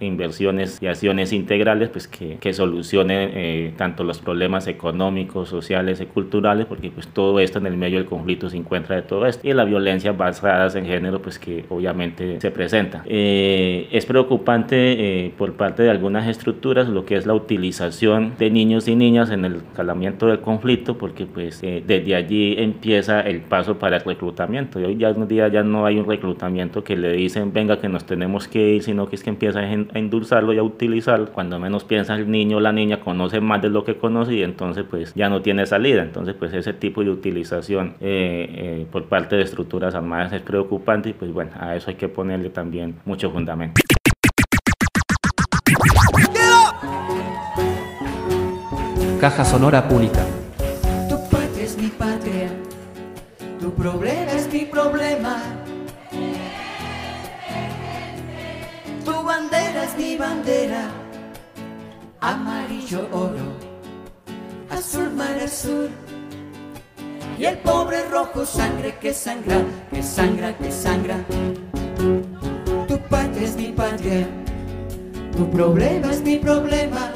[0.00, 6.06] inversiones y acciones integrales pues que, que solucionen eh, tanto los problemas económicos, sociales y
[6.06, 9.46] culturales, porque pues todo esto en el medio del conflicto se encuentra de todo esto,
[9.48, 13.02] y la violencia basada en género pues que obviamente se presenta.
[13.06, 18.88] Eh, es preocupante por parte de algunas estructuras lo que es la utilización de niños
[18.88, 23.96] y niñas en el calamiento del conflicto, porque pues desde allí empieza el paso para
[23.96, 24.80] el reclutamiento.
[24.80, 27.88] Y hoy ya un día ya no hay un reclutamiento que le dicen venga que
[27.88, 31.32] nos tenemos que ir, sino que es que empieza a endulzarlo y a utilizarlo.
[31.32, 34.42] Cuando menos piensa el niño o la niña conoce más de lo que conoce y
[34.42, 36.02] entonces pues ya no tiene salida.
[36.02, 41.10] Entonces pues ese tipo de utilización eh, eh, por parte de estructuras armadas es preocupante
[41.10, 43.80] y pues bueno, a eso hay que ponerle también mucho fundamento.
[49.20, 50.24] Caja Sonora Pública.
[51.08, 52.50] Tu patria es mi patria,
[53.60, 54.27] tu problema.
[59.88, 60.90] Es mi bandera,
[62.20, 63.48] amarillo oro,
[64.70, 65.88] azul mar azul.
[67.38, 71.16] Y el pobre rojo sangre que sangra, que sangra, que sangra.
[72.88, 74.26] Tu patria es mi patria,
[75.36, 77.12] tu problema es mi problema.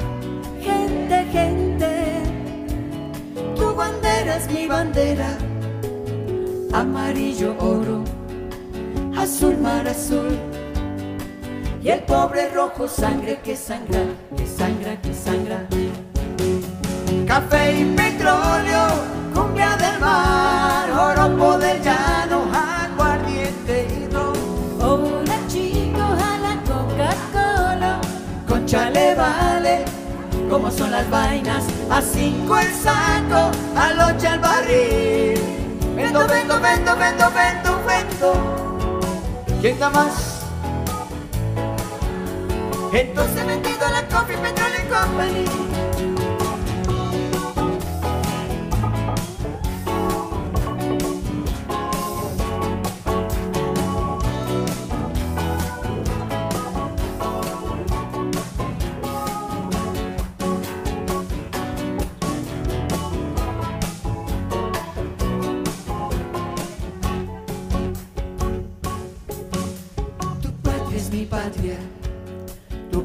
[0.60, 1.92] Gente, gente
[3.56, 5.36] tu bandera es mi bandera,
[6.72, 8.04] amarillo oro,
[9.16, 10.36] azul mar azul,
[11.82, 14.04] y el pobre rojo sangre que sangra,
[14.36, 15.66] que sangra, que sangra.
[17.26, 18.86] Café y petróleo,
[19.34, 24.32] cumbia del mar, oro del llano, aguardiente y ron.
[24.80, 28.00] Hola chicos a la Coca-Cola,
[28.46, 29.84] concha le vale
[30.48, 35.40] como son las vainas, a cinco el saco, al ocho el barril.
[35.96, 39.58] Vendo, vendo, vendo, vendo, vendo, vendo.
[39.62, 40.31] ¿Quién da más?
[42.92, 45.46] Entonces vendido a la Coffee Petroleum Company.
[70.42, 71.91] Tu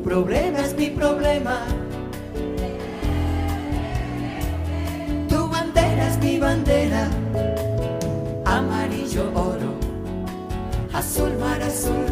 [0.07, 1.55] problema es mi problema.
[5.27, 7.09] Tu bandera es mi bandera.
[8.45, 9.73] Amarillo oro,
[10.93, 12.07] azul mar azul.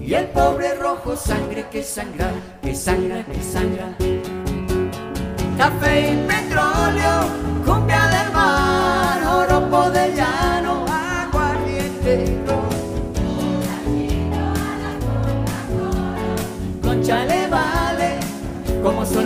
[0.00, 2.30] Y el pobre rojo sangre que sangra,
[2.60, 3.88] que sangra, que sangra.
[5.56, 7.14] Café y petróleo,
[7.64, 10.16] cumbia del mar, oro del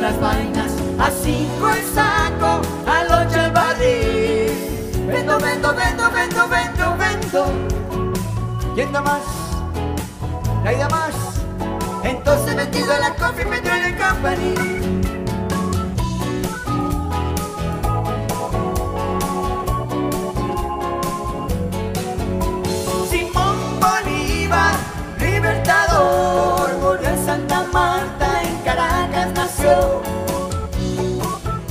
[0.02, 4.50] las vainas, a cinco el saco, al ocho el barril.
[5.06, 7.44] Vendo, vendo, vendo, vendo, vendo, vendo.
[8.74, 9.22] ¿Quién da más?
[10.64, 11.14] ¿Hay da más?
[12.02, 14.91] Entonces metido la coffee me trae el company.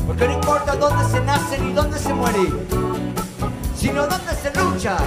[0.07, 2.39] Porque no importa dónde se nace ni dónde se muere,
[3.75, 4.97] sino dónde se lucha.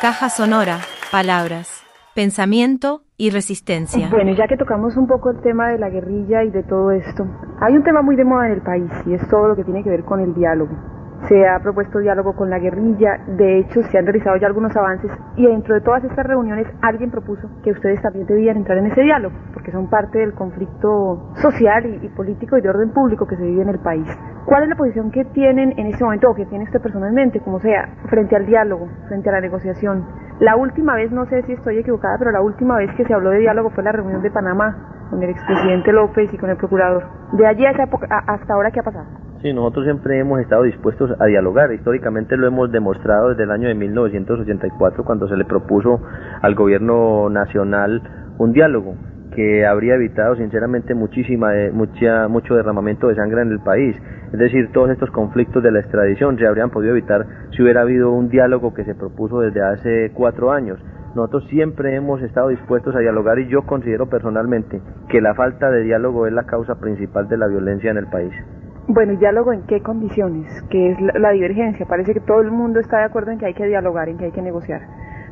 [0.00, 0.80] Caja sonora,
[1.12, 4.08] palabras, pensamiento y resistencia.
[4.10, 7.24] Bueno, ya que tocamos un poco el tema de la guerrilla y de todo esto,
[7.60, 9.84] hay un tema muy de moda en el país y es todo lo que tiene
[9.84, 11.01] que ver con el diálogo.
[11.28, 15.10] Se ha propuesto diálogo con la guerrilla, de hecho se han realizado ya algunos avances
[15.36, 19.02] y dentro de todas estas reuniones alguien propuso que ustedes también debían entrar en ese
[19.02, 23.44] diálogo, porque son parte del conflicto social y, político y de orden público que se
[23.44, 24.06] vive en el país.
[24.46, 27.60] ¿Cuál es la posición que tienen en este momento o que tiene usted personalmente, como
[27.60, 30.04] sea, frente al diálogo, frente a la negociación?
[30.40, 33.30] La última vez, no sé si estoy equivocada, pero la última vez que se habló
[33.30, 37.04] de diálogo fue la reunión de Panamá con el expresidente López y con el procurador.
[37.32, 39.21] De allí a esa época, hasta ahora, ¿qué ha pasado?
[39.42, 41.72] Sí, nosotros siempre hemos estado dispuestos a dialogar.
[41.72, 46.00] Históricamente lo hemos demostrado desde el año de 1984 cuando se le propuso
[46.42, 48.00] al gobierno nacional
[48.38, 48.94] un diálogo
[49.34, 53.96] que habría evitado sinceramente muchísima eh, mucha mucho derramamiento de sangre en el país.
[54.32, 58.12] Es decir, todos estos conflictos de la extradición se habrían podido evitar si hubiera habido
[58.12, 60.78] un diálogo que se propuso desde hace cuatro años.
[61.16, 65.82] Nosotros siempre hemos estado dispuestos a dialogar y yo considero personalmente que la falta de
[65.82, 68.32] diálogo es la causa principal de la violencia en el país.
[68.88, 70.48] Bueno, ¿y diálogo en qué condiciones?
[70.70, 71.86] ¿Qué es la, la divergencia?
[71.86, 74.26] Parece que todo el mundo está de acuerdo en que hay que dialogar, en que
[74.26, 74.82] hay que negociar.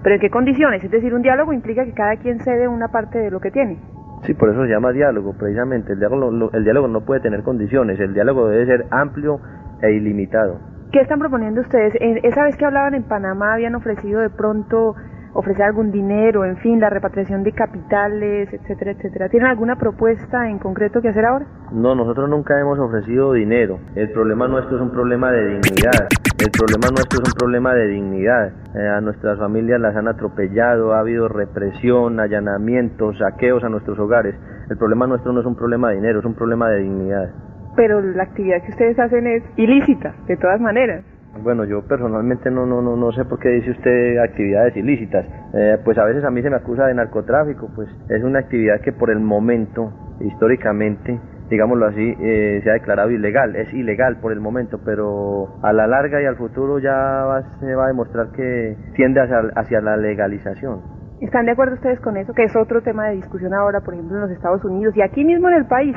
[0.02, 0.82] Pero ¿en qué condiciones?
[0.84, 3.78] Es decir, un diálogo implica que cada quien cede una parte de lo que tiene.
[4.22, 5.92] Sí, por eso se llama diálogo, precisamente.
[5.94, 9.40] El diálogo, lo- el diálogo no puede tener condiciones, el diálogo debe ser amplio
[9.82, 10.60] e ilimitado.
[10.92, 11.94] ¿Qué están proponiendo ustedes?
[12.00, 14.94] En- esa vez que hablaban en Panamá habían ofrecido de pronto
[15.32, 19.28] ofrecer algún dinero, en fin, la repatriación de capitales, etcétera, etcétera.
[19.28, 21.46] ¿Tienen alguna propuesta en concreto que hacer ahora?
[21.72, 23.78] No, nosotros nunca hemos ofrecido dinero.
[23.94, 26.08] El problema nuestro es un problema de dignidad.
[26.38, 28.52] El problema nuestro es un problema de dignidad.
[28.74, 34.34] Eh, a nuestras familias las han atropellado, ha habido represión, allanamientos, saqueos a nuestros hogares.
[34.68, 37.30] El problema nuestro no es un problema de dinero, es un problema de dignidad.
[37.76, 41.04] Pero la actividad que ustedes hacen es ilícita, de todas maneras.
[41.38, 45.24] Bueno, yo personalmente no, no, no, no sé por qué dice usted actividades ilícitas.
[45.54, 48.80] Eh, pues a veces a mí se me acusa de narcotráfico, pues es una actividad
[48.80, 51.18] que por el momento, históricamente,
[51.48, 53.54] digámoslo así, eh, se ha declarado ilegal.
[53.56, 56.92] Es ilegal por el momento, pero a la larga y al futuro ya
[57.24, 60.80] va- se va a demostrar que tiende hacia, hacia la legalización.
[61.20, 62.32] ¿Están de acuerdo ustedes con eso?
[62.32, 65.24] Que es otro tema de discusión ahora, por ejemplo, en los Estados Unidos y aquí
[65.24, 65.94] mismo en el país.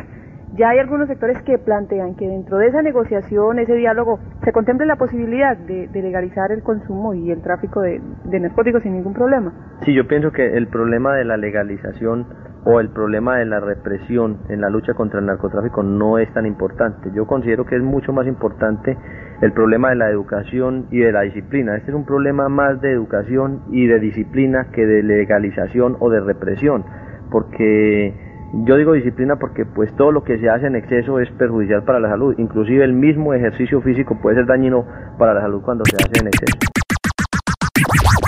[0.55, 4.85] Ya hay algunos sectores que plantean que dentro de esa negociación, ese diálogo, se contemple
[4.85, 9.51] la posibilidad de, legalizar el consumo y el tráfico de, de narcóticos sin ningún problema.
[9.83, 12.27] Sí, yo pienso que el problema de la legalización
[12.65, 16.45] o el problema de la represión en la lucha contra el narcotráfico no es tan
[16.45, 17.09] importante.
[17.13, 18.97] Yo considero que es mucho más importante
[19.41, 21.75] el problema de la educación y de la disciplina.
[21.75, 26.21] Este es un problema más de educación y de disciplina que de legalización o de
[26.21, 26.85] represión,
[27.31, 28.13] porque
[28.53, 31.99] yo digo disciplina porque pues todo lo que se hace en exceso es perjudicial para
[31.99, 34.85] la salud, inclusive el mismo ejercicio físico puede ser dañino
[35.17, 36.57] para la salud cuando se hace en exceso.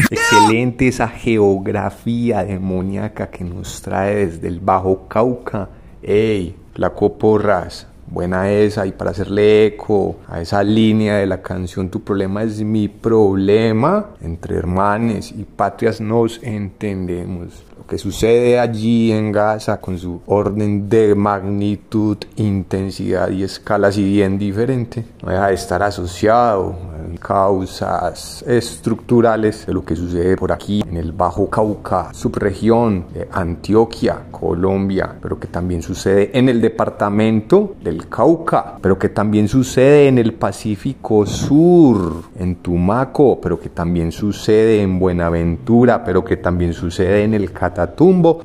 [0.10, 5.70] Excelente esa geografía demoníaca que nos trae desde el Bajo Cauca.
[6.02, 8.86] Ey, Flaco Porras, buena esa.
[8.88, 14.08] Y para hacerle eco a esa línea de la canción Tu problema es mi problema,
[14.22, 17.66] entre hermanes y patrias nos entendemos.
[17.96, 24.38] Que sucede allí en Gaza con su orden de magnitud, intensidad y escala si bien
[24.38, 30.84] diferente, no deja de estar asociado a causas estructurales de lo que sucede por aquí
[30.88, 37.76] en el Bajo Cauca, subregión de Antioquia, Colombia, pero que también sucede en el departamento
[37.82, 44.12] del Cauca, pero que también sucede en el Pacífico Sur, en Tumaco, pero que también
[44.12, 47.85] sucede en Buenaventura, pero que también sucede en el Catatumbo,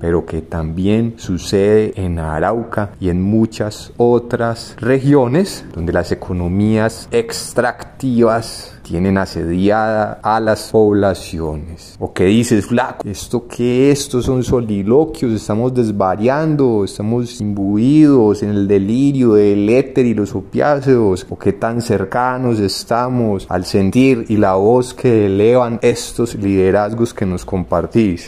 [0.00, 8.74] pero que también sucede en Arauca y en muchas otras regiones donde las economías extractivas
[8.90, 11.94] tienen asediada a las poblaciones.
[12.00, 13.08] ¿O qué dices, flaco?
[13.08, 13.92] ¿Esto qué?
[13.92, 21.24] Estos son soliloquios, estamos desvariando, estamos imbuidos en el delirio del éter y los opiáceos.
[21.30, 27.26] ¿O qué tan cercanos estamos al sentir y la voz que elevan estos liderazgos que
[27.26, 28.26] nos compartís?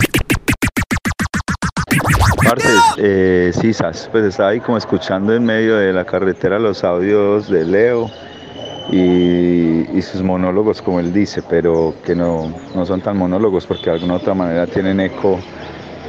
[2.53, 7.49] Marces, eh, Cisas, pues estaba ahí como escuchando en medio de la carretera los audios
[7.49, 8.11] de Leo
[8.91, 13.93] y, sus monólogos, como él dice, pero que no, no son tan monólogos porque de
[13.93, 15.41] alguna otra manera tienen eco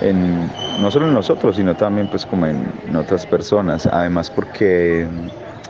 [0.02, 3.86] en, no solo en nosotros, sino también pues como en otras personas.
[3.86, 5.08] Además porque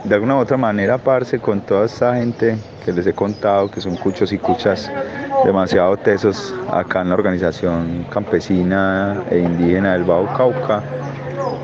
[0.04, 3.80] de alguna u otra manera, parce, con toda esta gente que les he contado, que
[3.80, 4.92] son cuchos y cuchas
[5.44, 10.82] demasiado tesos acá en la organización campesina e indígena del Bajo Cauca,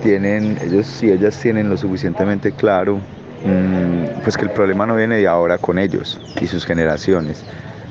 [0.03, 2.97] tienen, ellos y ellas tienen lo suficientemente claro,
[3.45, 7.45] mm, pues que el problema no viene de ahora con ellos y sus generaciones,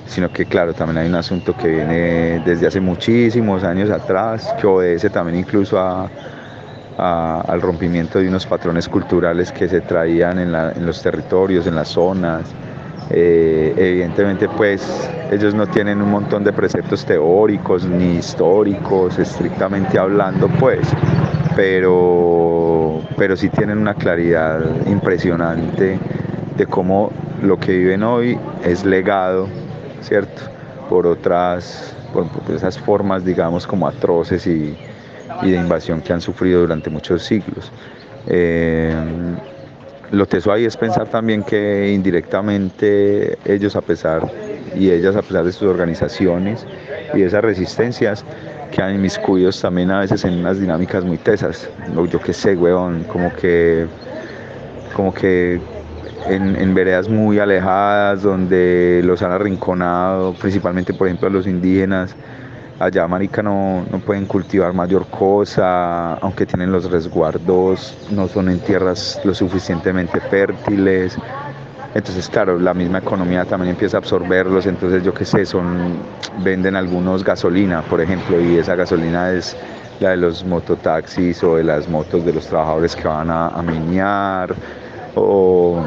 [0.07, 4.65] sino que claro, también hay un asunto que viene desde hace muchísimos años atrás, que
[4.65, 6.09] obedece también incluso a,
[6.99, 11.67] a- al rompimiento de unos patrones culturales que se traían en, la- en los territorios,
[11.67, 12.43] en las zonas,
[13.11, 20.47] Eh, evidentemente pues ellos no tienen un montón de preceptos teóricos ni históricos estrictamente hablando
[20.59, 20.87] pues,
[21.55, 25.99] pero, pero sí tienen una claridad impresionante
[26.57, 29.47] de cómo lo que viven hoy es legado,
[30.01, 30.43] ¿cierto?
[30.89, 34.75] Por otras, por, por esas formas digamos como atroces y,
[35.41, 37.71] y de invasión que han sufrido durante muchos siglos.
[38.27, 38.93] Eh,
[40.11, 44.29] lo teso ahí es pensar también que indirectamente ellos a pesar
[44.75, 46.65] y ellas a pesar de sus organizaciones
[47.13, 48.25] y de esas resistencias
[48.71, 51.69] quedan inmiscuidos también a veces en unas dinámicas muy tesas.
[52.11, 53.85] Yo qué sé, weón, como que
[54.95, 55.61] como que
[56.27, 62.15] en, en, veredas muy alejadas donde los han arrinconado, principalmente por ejemplo a los indígenas,
[62.79, 68.59] allá marica no, no pueden cultivar mayor cosa, aunque tienen los resguardos, no son en
[68.59, 71.17] tierras lo suficientemente fértiles.
[71.93, 75.97] Entonces, claro, la misma economía también empieza a absorberlos, entonces yo qué sé, son,
[76.43, 79.57] venden algunos gasolina, por ejemplo, y esa gasolina es
[79.99, 84.47] la de los mototaxis o de las motos de los trabajadores que van a, a
[85.15, 85.81] o,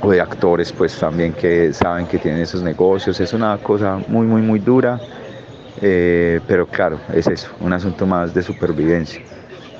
[0.00, 3.20] o de actores pues también que saben que tienen esos negocios.
[3.20, 4.98] Es una cosa muy, muy, muy dura.
[5.82, 9.20] Eh, pero claro, es eso, un asunto más de supervivencia,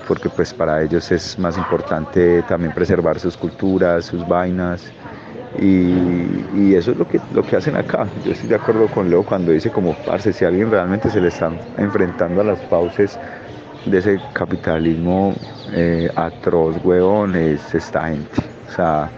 [0.07, 4.93] porque pues para ellos es más importante también preservar sus culturas, sus vainas,
[5.59, 8.07] y, y, eso es lo que, lo que hacen acá.
[8.27, 11.29] Yo estoy de acuerdo con Leo cuando dice como, parce, si alguien realmente se le
[11.29, 13.19] está enfrentando a las fauces
[13.87, 15.35] de ese capitalismo
[15.73, 18.43] eh, atroz, huevón, es esta gente.
[18.69, 19.11] O sea,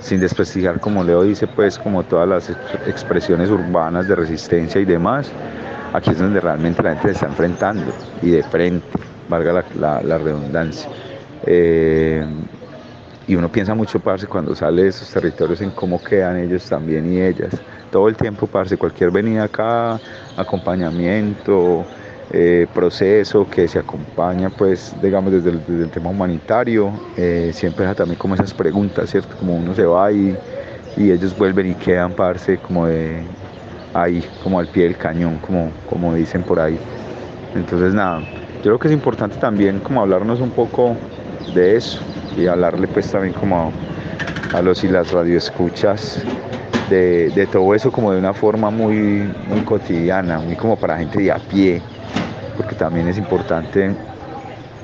[0.00, 2.50] sin desprestigiar, como Leo dice, pues como todas las
[2.86, 5.30] expresiones urbanas de resistencia y demás,
[5.92, 8.86] aquí es donde realmente la gente se está enfrentando y de frente,
[9.28, 10.88] valga la, redundancia.
[11.46, 12.24] Eh,
[13.26, 17.12] y uno piensa mucho, parce, cuando sale de esos territorios en cómo quedan ellos también
[17.12, 17.50] y ellas.
[17.90, 20.00] Todo el tiempo, parce, cualquier venida acá,
[20.36, 21.84] acompañamiento,
[22.32, 27.84] eh, proceso que se acompaña, pues, digamos, desde el, desde el tema humanitario, eh, siempre
[27.84, 29.36] deja también como esas preguntas, ¿cierto?
[29.36, 30.36] Como uno se va y,
[30.96, 33.22] y ellos vuelven y quedan, parce, como de
[33.94, 36.78] ahí, como al pie del cañón, como, como dicen por ahí.
[37.54, 38.20] Entonces, nada,
[38.58, 40.96] yo creo que es importante también como hablarnos un poco
[41.54, 42.00] de eso
[42.36, 43.72] y hablarle pues también como
[44.54, 46.22] a, los y las radioescuchas
[46.88, 51.20] de, de, todo eso como de una forma muy, muy cotidiana, muy como para gente
[51.20, 51.82] de a pie,
[52.56, 53.94] porque también es importante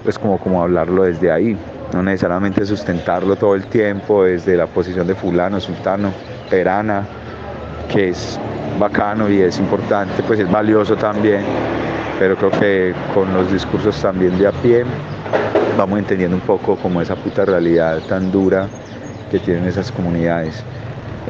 [0.02, 1.56] pues como, como hablarlo desde ahí,
[1.92, 6.12] no necesariamente sustentarlo todo el tiempo desde la posición de fulano, sultano,
[6.50, 7.06] perana,
[7.92, 8.38] que es
[8.78, 11.42] bacano y es importante, pues es valioso también,
[12.18, 14.84] pero creo que con los discursos también de a pie
[15.76, 18.68] vamos entendiendo un poco como esa puta realidad tan dura
[19.30, 20.62] que tienen esas comunidades.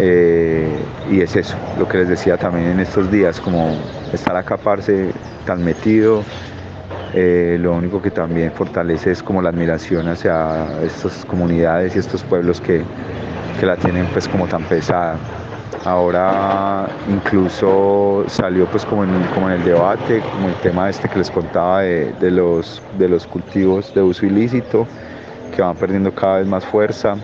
[0.01, 0.69] Eh,
[1.11, 3.77] y es eso, lo que les decía también en estos días, como
[4.13, 5.11] estar acá, parce,
[5.45, 6.23] tan metido,
[7.15, 12.23] eh, lo único que también fortalece es como la admiración hacia estas comunidades y estos
[12.23, 12.83] pueblos que,
[13.59, 15.17] que la tienen pues como tan pesada.
[15.85, 21.83] Ahora incluso salió pues como en, el debate, como el tema este que les contaba
[21.83, 22.81] de, los,
[23.31, 24.87] cultivos de uso ilícito,
[25.55, 27.17] que van perdiendo cada vez más fuerza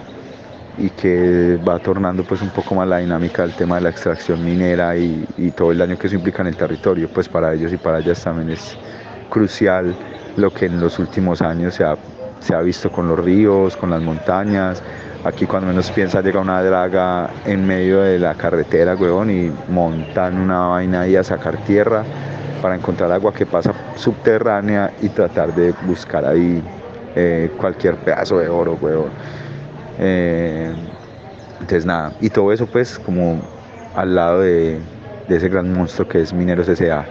[0.78, 4.44] y que va tornando pues un poco más la dinámica del tema de la extracción
[4.44, 5.26] minera y,
[5.56, 8.22] todo el daño que eso implica en el territorio, pues para ellos y para ellas
[8.22, 8.76] también es
[9.30, 9.94] crucial
[10.36, 14.82] lo que en los últimos años se ha visto con los ríos, con las montañas,
[15.24, 20.38] Aquí cuando menos piensa llega una draga en medio de la carretera, huevón, y montan
[20.38, 22.04] una vaina ahí a sacar tierra
[22.60, 26.62] para encontrar agua que pasa subterránea y tratar de buscar ahí
[27.16, 29.10] eh, cualquier pedazo de oro, huevón.
[29.98, 30.74] Eh,
[31.60, 33.40] entonces nada, y todo eso pues como
[33.94, 34.78] al lado de,
[35.28, 37.06] ese gran monstruo que es Mineros S.A.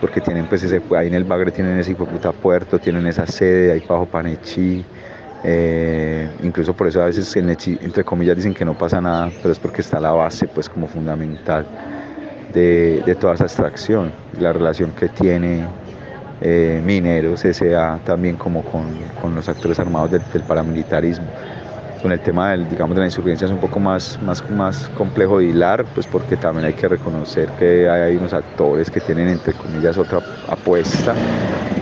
[0.00, 3.72] Porque tienen pues ese, ahí en el Bagre tienen ese puta puerto, tienen esa sede
[3.72, 4.84] ahí bajo Panechí,
[5.44, 9.58] eh, incluso por eso a veces entre comillas dicen que no pasa nada, pero es
[9.58, 11.66] porque está la base pues como fundamental
[12.52, 15.66] de, de toda esa extracción, la relación que tiene
[16.40, 17.98] eh, Mineros S.A.
[18.04, 18.86] también como con,
[19.20, 21.26] con, los actores armados del, paramilitarismo.
[22.02, 25.38] Con el tema del, digamos, de la insurgencia es un poco más, más, más complejo
[25.38, 29.28] de hilar, pues porque también hay que reconocer que hay, hay unos actores que tienen
[29.28, 31.14] entre comillas otra apuesta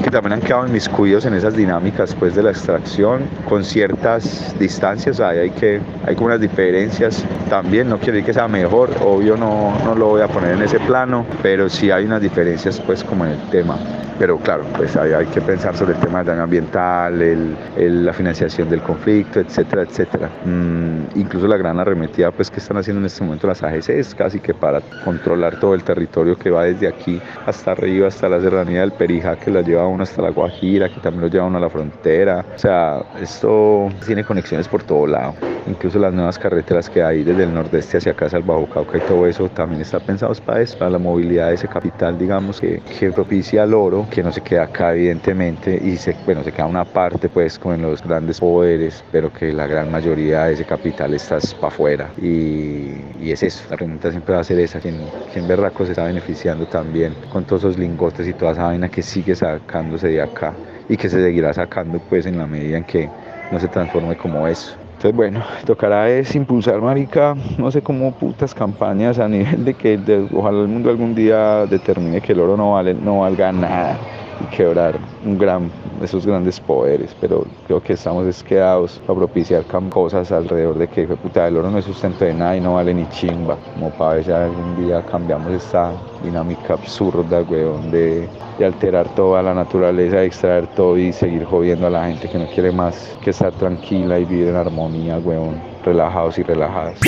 [0.03, 5.21] que también han quedado inmiscuidos en esas dinámicas pues de la extracción con ciertas distancias,
[5.21, 9.37] ahí hay que hay como unas diferencias también, no quiere decir que sea mejor, obvio
[9.37, 13.05] no, no lo voy a poner en ese plano, pero sí hay unas diferencias pues
[13.05, 13.77] como en el tema.
[14.19, 18.05] Pero claro, pues hay, hay que pensar sobre el tema del daño ambiental, el, el-
[18.05, 20.08] la financiación del conflicto, etcétera, etcétera.
[20.45, 24.41] Mm, incluso la gran arremetida pues que están haciendo en este momento las AGCs, casi
[24.41, 28.81] que para controlar todo el territorio que va desde aquí hasta arriba, hasta la serranía
[28.81, 31.61] del Perijá, que la lleva uno hasta la Guajira, que también lo lleva uno a
[31.61, 32.45] la frontera.
[32.55, 35.35] O sea, esto tiene conexiones por todo lado.
[35.67, 38.97] Incluso las nuevas carreteras que hay desde el nordeste hacia acá, hacia el Bajo Cauca
[38.99, 42.61] y todo eso, también está pensado para eso, para la movilidad de ese capital, digamos,
[42.61, 46.53] que, que propicia el oro, que no se queda acá evidentemente, y se, bueno, se
[46.53, 50.65] queda una parte pues con los grandes poderes, pero que la gran mayoría de ese
[50.65, 52.13] capital está para afuera.
[52.17, 55.93] Y, y es eso, la pregunta siempre va a ser esa, ¿quién, quién berraco se
[55.93, 60.23] está beneficiando también con todos esos lingotes y toda esa vaina que sigue sacándose de
[60.23, 63.13] acá y que se seguirá sacando pues en la medida en que
[63.51, 64.79] no se transforme como eso.
[64.93, 70.27] Entonces, bueno, tocará es impulsar, marica, no sé cómo putas campañas a nivel de que
[70.33, 74.03] ojalá el mundo algún día determine que el oro no vale, no valga nada
[74.47, 75.71] quebrar un gran,
[76.03, 81.47] esos grandes poderes, pero creo que estamos desquedados para propiciar cosas alrededor de que, puta,
[81.47, 84.25] el oro no es sustento de nada y no vale ni chimba, como para ver
[84.25, 88.29] si algún día cambiamos esta dinámica absurda, weón, de,
[88.59, 92.39] de alterar toda la naturaleza, de extraer todo y seguir jodiendo a la gente que
[92.39, 96.99] no quiere más que estar tranquila y vivir en armonía, weón, relajados y relajadas.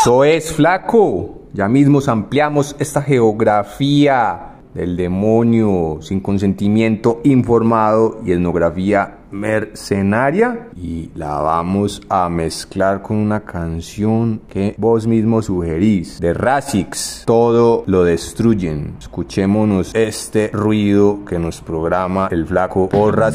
[0.00, 1.42] Eso es, flaco.
[1.52, 11.42] Ya mismo ampliamos esta geografía del demonio sin consentimiento informado y etnografía mercenaria y la
[11.42, 18.94] vamos a mezclar con una canción que vos mismo sugerís de Rasix todo lo destruyen.
[19.00, 23.34] Escuchémonos este ruido que nos programa el flaco Porras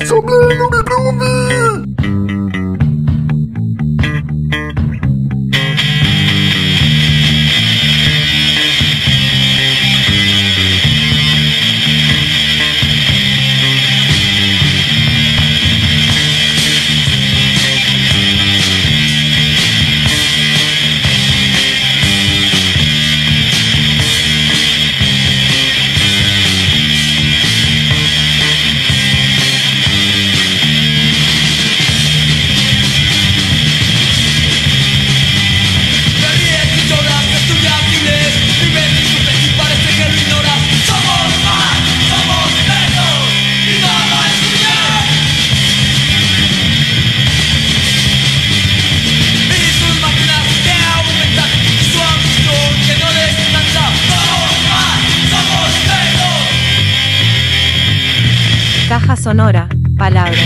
[59.98, 60.40] palabras,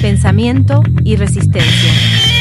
[0.00, 2.33] pensamiento y resistencia.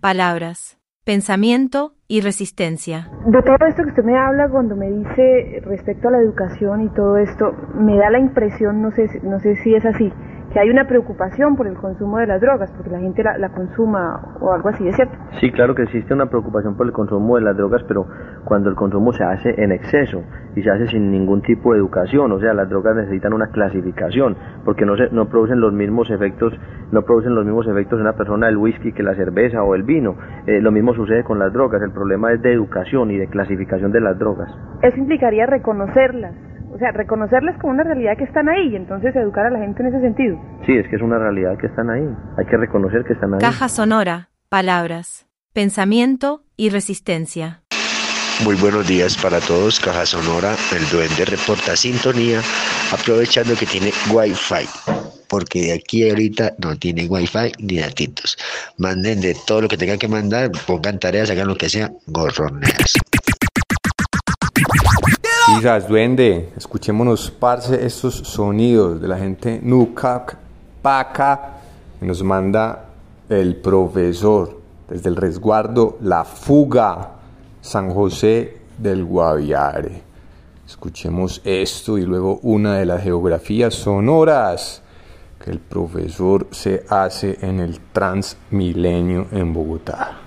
[0.00, 3.10] Palabras, pensamiento y resistencia.
[3.26, 6.88] De todo esto que usted me habla cuando me dice respecto a la educación y
[6.94, 10.10] todo esto, me da la impresión, no sé, no sé si es así,
[10.52, 13.48] que hay una preocupación por el consumo de las drogas, porque la gente la, la
[13.48, 15.14] consuma o algo así, ¿es cierto?
[15.40, 18.06] Sí, claro que existe una preocupación por el consumo de las drogas, pero
[18.44, 20.22] cuando el consumo se hace en exceso
[20.54, 24.36] y se hace sin ningún tipo de educación, o sea, las drogas necesitan una clasificación,
[24.64, 26.52] porque no se, no producen los mismos efectos,
[26.90, 29.84] no producen los mismos efectos en una persona el whisky que la cerveza o el
[29.84, 30.16] vino.
[30.46, 33.90] Eh, lo mismo sucede con las drogas, el problema es de educación y de clasificación
[33.90, 34.50] de las drogas.
[34.82, 36.34] Eso implicaría reconocerlas,
[36.72, 39.82] o sea, reconocerlas como una realidad que están ahí y entonces educar a la gente
[39.82, 40.40] en ese sentido.
[40.66, 42.06] Sí, es que es una realidad que están ahí,
[42.38, 43.40] hay que reconocer que están ahí.
[43.40, 47.60] Caja sonora, palabras, pensamiento y resistencia.
[48.44, 52.40] Muy buenos días para todos, Caja Sonora, el duende reporta sintonía,
[52.92, 54.66] aprovechando que tiene wifi,
[55.28, 58.36] porque aquí ahorita no tiene wifi ni datitos.
[58.78, 62.98] Manden de todo lo que tengan que mandar, pongan tareas, hagan lo que sea, gorroneas.
[65.54, 70.36] Quizás, duende, escuchémonos, parce, estos sonidos de la gente Nucac,
[70.80, 71.60] Paca
[72.00, 72.86] Nos manda
[73.28, 77.12] el profesor desde el resguardo La Fuga,
[77.60, 80.02] San José del Guaviare.
[80.66, 84.82] Escuchemos esto y luego una de las geografías sonoras
[85.38, 90.18] que el profesor se hace en el Transmilenio en Bogotá.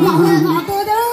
[0.00, 0.67] One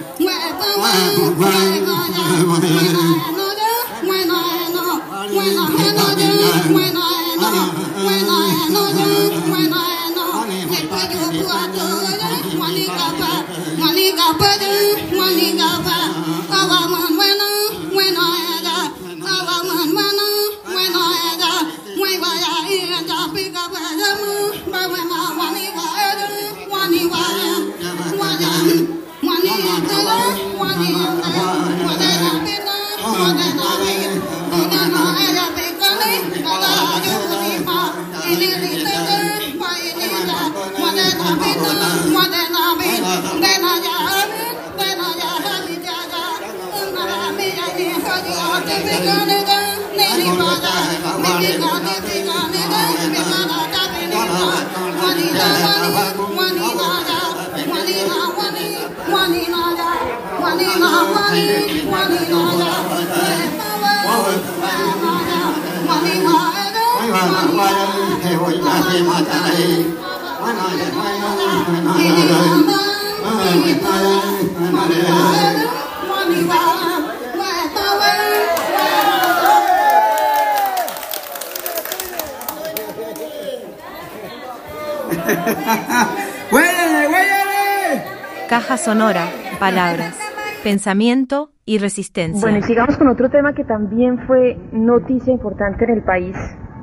[89.69, 90.19] palabras,
[90.63, 92.41] pensamiento y resistencia.
[92.41, 96.35] Bueno, y sigamos con otro tema que también fue noticia importante en el país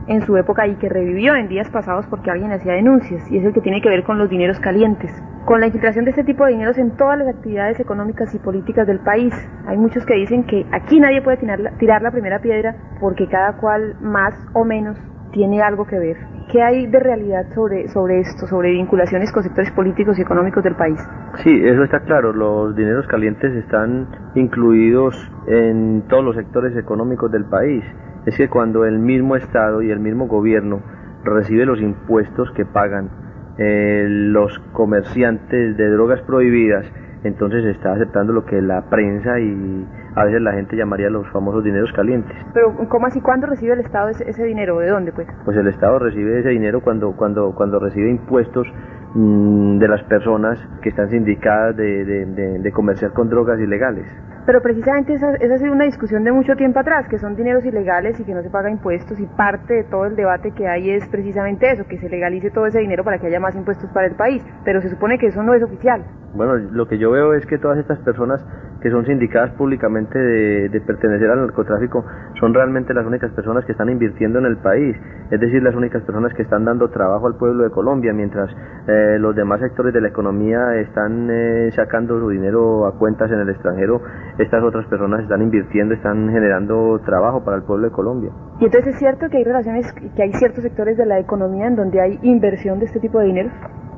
[0.07, 3.45] en su época y que revivió en días pasados porque alguien hacía denuncias, y es
[3.45, 5.11] el que tiene que ver con los dineros calientes.
[5.47, 8.87] Con la infiltración de este tipo de dineros en todas las actividades económicas y políticas
[8.87, 9.35] del país,
[9.67, 13.27] hay muchos que dicen que aquí nadie puede tirar la, tirar la primera piedra porque
[13.29, 14.97] cada cual más o menos
[15.33, 16.36] tiene algo que ver.
[16.51, 20.77] ¿Qué hay de realidad sobre, sobre esto, sobre vinculaciones con sectores políticos y económicos del
[20.77, 20.99] país?
[21.43, 22.33] Sí, eso está claro.
[22.33, 25.17] Los dineros calientes están incluidos
[25.49, 27.85] en todos los sectores económicos del país.
[28.27, 30.83] Es que cuando el mismo Estado y el mismo gobierno
[31.25, 33.11] recibe los impuestos que pagan
[33.59, 36.87] eh, los comerciantes de drogas prohibidas,
[37.27, 41.63] entonces está aceptando lo que la prensa y a veces la gente llamaría los famosos
[41.65, 42.37] dineros calientes.
[42.55, 43.21] Pero ¿cómo así?
[43.21, 44.79] ¿Cuándo recibe el Estado ese, ese dinero?
[44.79, 45.29] ¿De dónde pues?
[45.45, 48.67] Pues el Estado recibe ese dinero cuando, cuando, cuando recibe impuestos
[49.15, 54.07] mmm, de las personas que están sindicadas de, de, de, de comerciar con drogas ilegales.
[54.47, 57.65] Pero precisamente esa, esa ha sido una discusión de mucho tiempo atrás, que son dineros
[57.65, 60.91] ilegales y que no se paga impuestos y parte de todo el debate que hay
[60.91, 64.07] es precisamente eso, que se legalice todo ese dinero para que haya más impuestos para
[64.07, 64.45] el país.
[64.65, 66.05] Pero se supone que eso no es oficial.
[66.35, 68.45] Bueno, lo que yo veo es que todas estas personas
[68.81, 72.05] que son sindicadas públicamente de, de, pertenecer al narcotráfico
[72.39, 74.97] son realmente las únicas personas que están invirtiendo en el país,
[75.31, 78.51] es decir, las únicas personas que están dando trabajo al pueblo de Colombia, mientras
[78.87, 83.41] eh, los demás sectores de la economía están eh, sacando su dinero a cuentas en
[83.41, 84.03] el extranjero,
[84.39, 88.31] estas otras personas están invirtiendo, están generando trabajo para el pueblo de Colombia.
[88.61, 91.77] Y entonces es cierto que hay relaciones, que hay ciertos sectores de la economía en
[91.77, 93.51] donde hay inversión de este tipo de dinero.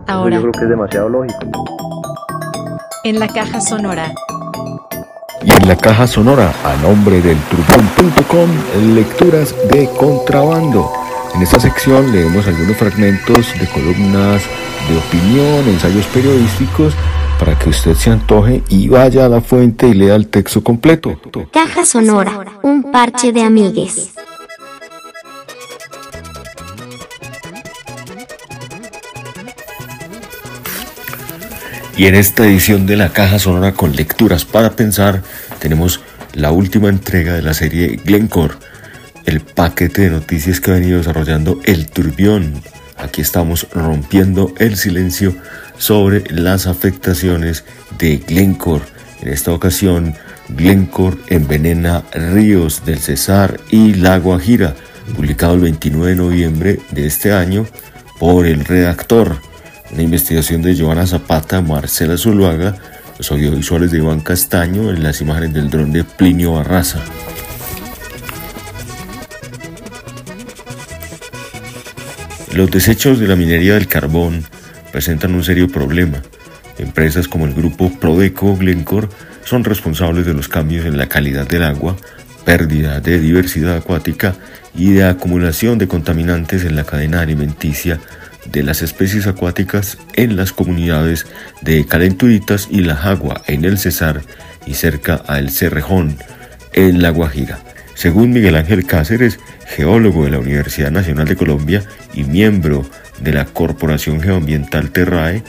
[0.07, 0.37] Ahora.
[0.37, 1.39] Eso yo creo que es demasiado lógico.
[3.05, 4.07] En la caja sonora.
[5.43, 10.91] Y en la caja sonora, a nombre del turbón.com, lecturas de contrabando.
[11.35, 14.43] En esta sección leemos algunos fragmentos de columnas
[14.89, 16.97] de opinión, ensayos periodísticos,
[17.39, 21.21] para que usted se antoje y vaya a la fuente y lea el texto completo.
[21.53, 24.11] Caja sonora, un parche de amigues.
[31.97, 35.23] Y en esta edición de la caja sonora con lecturas para pensar,
[35.59, 36.01] tenemos
[36.33, 38.55] la última entrega de la serie Glencore,
[39.27, 42.63] el paquete de noticias que ha venido desarrollando El Turbión.
[42.97, 45.35] Aquí estamos rompiendo el silencio
[45.79, 47.65] sobre las afectaciones
[47.99, 48.85] de Glencore.
[49.21, 50.15] En esta ocasión,
[50.49, 54.75] Glencore envenena ríos del Cesar y la Guajira,
[55.15, 57.67] publicado el 29 de noviembre de este año
[58.19, 59.39] por el redactor.
[59.93, 62.77] Una investigación de Joana Zapata, Marcela Zuluaga,
[63.17, 67.01] los audiovisuales de Iván Castaño en las imágenes del dron de Plinio Barraza.
[72.53, 74.45] Los desechos de la minería del carbón
[74.99, 76.21] presentan un serio problema.
[76.77, 79.07] Empresas como el grupo Prodeco Glencore
[79.45, 81.97] son responsables de los cambios en la calidad del agua,
[82.45, 84.35] pérdida de diversidad acuática
[84.75, 88.01] y de acumulación de contaminantes en la cadena alimenticia
[88.51, 91.27] de las especies acuáticas en las comunidades
[91.61, 94.23] de Calenturitas y La Jagua en el Cesar
[94.67, 96.19] y cerca a El Cerrejón
[96.73, 97.61] en La Guajira.
[97.95, 101.85] Según Miguel Ángel Cáceres, geólogo de la Universidad Nacional de Colombia
[102.15, 102.85] y miembro
[103.21, 105.43] de la Corporación Geoambiental Terrae,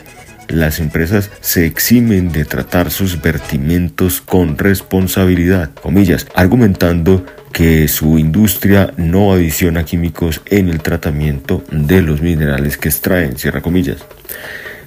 [0.49, 8.93] las empresas se eximen de tratar sus vertimientos con responsabilidad, comillas, argumentando que su industria
[8.97, 13.97] no adiciona químicos en el tratamiento de los minerales que extraen, cierra comillas.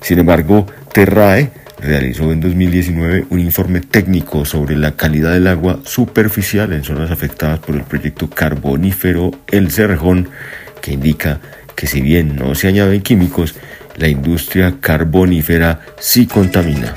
[0.00, 6.72] Sin embargo, Terrae realizó en 2019 un informe técnico sobre la calidad del agua superficial
[6.72, 10.28] en zonas afectadas por el proyecto carbonífero El Cerrejón,
[10.80, 13.54] que indica que si bien no se añaden químicos,
[13.96, 16.94] la industria carbonífera sí contamina.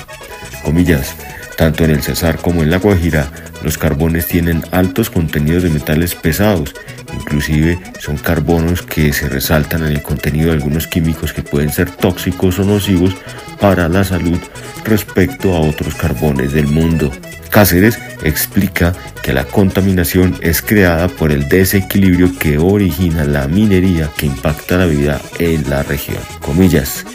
[0.64, 1.16] Comillas,
[1.58, 3.30] tanto en el Cesar como en la Guajira,
[3.64, 6.74] los carbones tienen altos contenidos de metales pesados,
[7.14, 11.90] inclusive son carbonos que se resaltan en el contenido de algunos químicos que pueden ser
[11.90, 13.16] tóxicos o nocivos
[13.60, 14.40] para la salud
[14.84, 17.12] respecto a otros carbones del mundo.
[17.50, 18.94] Cáceres explica
[19.24, 24.86] que la contaminación es creada por el desequilibrio que origina la minería que impacta la
[24.86, 26.20] vida en la región.
[26.42, 27.06] Comillas,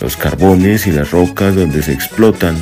[0.00, 2.56] los carbones y las rocas donde se explotan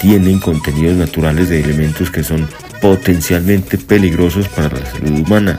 [0.00, 2.48] tienen contenidos naturales de elementos que son
[2.80, 5.58] potencialmente peligrosos para la salud humana.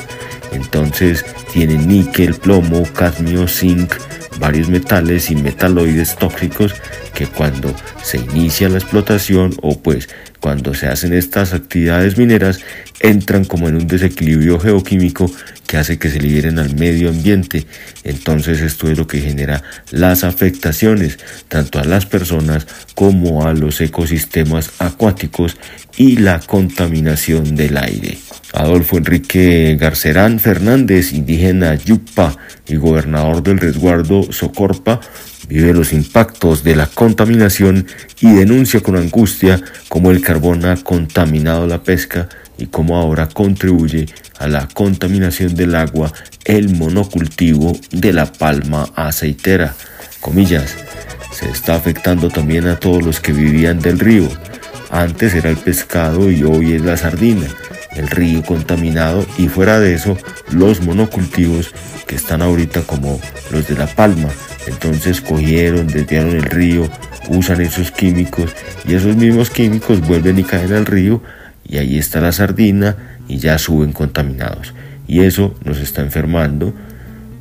[0.51, 3.93] Entonces tienen níquel, plomo, cadmio, zinc,
[4.39, 6.73] varios metales y metaloides tóxicos
[7.13, 10.09] que cuando se inicia la explotación o pues
[10.43, 12.59] cuando se hacen estas actividades mineras
[12.99, 15.31] entran como en un desequilibrio geoquímico
[15.65, 17.65] que hace que se liberen al medio ambiente.
[18.03, 21.17] Entonces esto es lo que genera las afectaciones
[21.47, 25.55] tanto a las personas como a los ecosistemas acuáticos
[25.95, 28.17] y la contaminación del aire.
[28.51, 32.35] Adolfo Enrique Garcerán Fernández, indígena Yupa
[32.67, 34.99] y gobernador del resguardo Socorpa,
[35.47, 37.87] vive los impactos de la contaminación
[38.19, 44.07] y denuncia con angustia cómo el carbón ha contaminado la pesca y cómo ahora contribuye
[44.39, 46.11] a la contaminación del agua
[46.45, 49.75] el monocultivo de la palma aceitera.
[50.19, 50.75] Comillas,
[51.31, 54.29] se está afectando también a todos los que vivían del río.
[54.89, 57.47] Antes era el pescado y hoy es la sardina
[57.95, 60.17] el río contaminado y fuera de eso
[60.51, 61.73] los monocultivos
[62.07, 63.19] que están ahorita como
[63.51, 64.29] los de La Palma.
[64.67, 66.89] Entonces cogieron, desviaron el río,
[67.29, 68.55] usan esos químicos
[68.87, 71.21] y esos mismos químicos vuelven y caen al río
[71.67, 72.95] y ahí está la sardina
[73.27, 74.73] y ya suben contaminados.
[75.07, 76.73] Y eso nos está enfermando,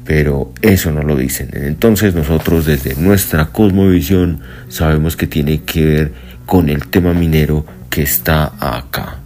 [0.05, 1.51] pero eso no lo dicen.
[1.53, 6.13] Entonces nosotros desde nuestra cosmovisión sabemos que tiene que ver
[6.47, 9.19] con el tema minero que está acá.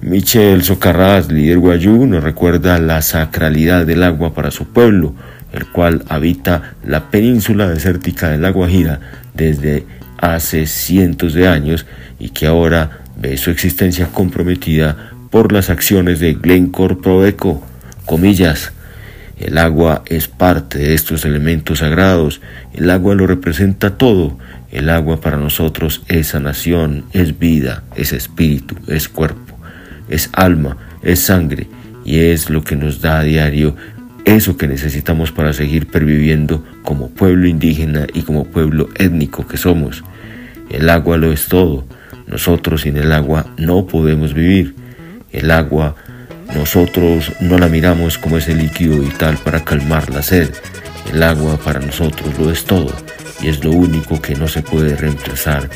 [0.00, 5.14] Michel Socarrás, líder guayú, nos recuerda la sacralidad del agua para su pueblo,
[5.52, 9.00] el cual habita la península desértica de La Guajira
[9.34, 9.86] desde
[10.18, 11.86] hace cientos de años
[12.18, 17.64] y que ahora ve su existencia comprometida por las acciones de Glencore Proeco.
[18.04, 18.72] Comillas,
[19.38, 22.40] el agua es parte de estos elementos sagrados,
[22.74, 24.38] el agua lo representa todo,
[24.72, 29.56] el agua para nosotros es sanación, es vida, es espíritu, es cuerpo,
[30.08, 31.68] es alma, es sangre
[32.04, 33.76] y es lo que nos da a diario
[34.36, 40.04] eso que necesitamos para seguir perviviendo como pueblo indígena y como pueblo étnico que somos.
[40.70, 41.86] El agua lo es todo.
[42.26, 44.74] Nosotros sin el agua no podemos vivir.
[45.32, 45.96] El agua
[46.54, 50.50] nosotros no la miramos como ese líquido vital para calmar la sed.
[51.12, 52.92] El agua para nosotros lo es todo
[53.40, 55.68] y es lo único que no se puede reemplazar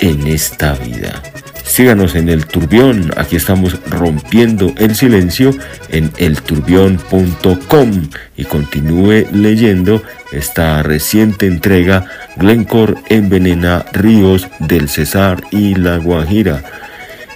[0.00, 1.22] en esta vida.
[1.64, 5.50] Síganos en el Turbión, aquí estamos rompiendo el silencio
[5.88, 12.04] en elturbión.com y continúe leyendo esta reciente entrega
[12.36, 16.62] Glencore envenena ríos del Cesar y la Guajira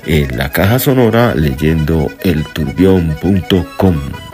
[0.06, 4.27] en la caja sonora leyendo elturbión.com.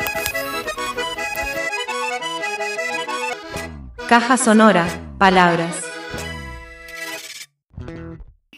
[4.14, 4.86] Caja sonora,
[5.18, 5.82] palabras.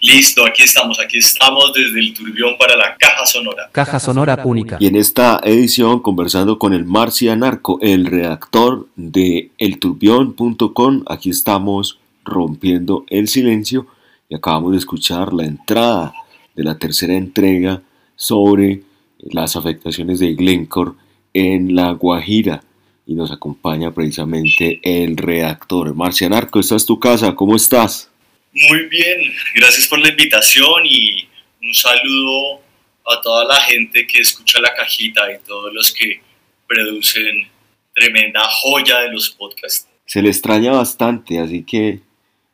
[0.02, 3.70] Listo, aquí estamos, aquí estamos desde el Turbión para la Caja Sonora.
[3.72, 4.76] Caja sonora única.
[4.78, 12.00] Y en esta edición conversando con el Marcia Narco, el redactor de elturbión.com, aquí estamos
[12.22, 13.86] rompiendo el silencio
[14.28, 16.12] y acabamos de escuchar la entrada
[16.54, 17.80] de la tercera entrega
[18.14, 18.82] sobre
[19.20, 20.92] las afectaciones de Glencore
[21.32, 22.62] en La Guajira.
[23.06, 25.94] Y nos acompaña precisamente el redactor.
[25.94, 28.10] Marcia Narco, esta es tu casa, ¿cómo estás?
[28.52, 31.28] Muy bien, gracias por la invitación y
[31.62, 32.60] un saludo
[33.06, 36.20] a toda la gente que escucha la cajita y todos los que
[36.66, 37.48] producen
[37.94, 39.88] tremenda joya de los podcasts.
[40.04, 42.00] Se le extraña bastante, así que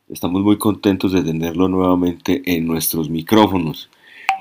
[0.09, 3.89] estamos muy contentos de tenerlo nuevamente en nuestros micrófonos.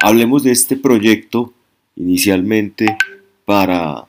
[0.01, 1.53] Hablemos de este proyecto
[1.97, 2.97] inicialmente
[3.45, 4.07] para,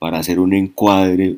[0.00, 1.36] para hacer un encuadre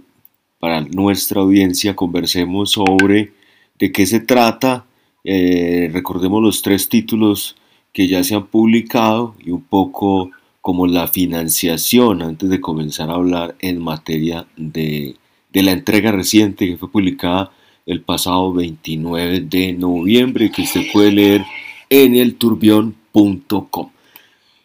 [0.61, 3.33] para nuestra audiencia, conversemos sobre
[3.79, 4.87] de qué se trata,
[5.25, 7.57] eh, recordemos los tres títulos
[7.93, 13.15] que ya se han publicado y un poco como la financiación antes de comenzar a
[13.15, 15.17] hablar en materia de,
[15.53, 17.51] de la entrega reciente que fue publicada
[17.85, 21.45] el pasado 29 de noviembre que usted puede leer
[21.91, 23.91] en el turbión.com.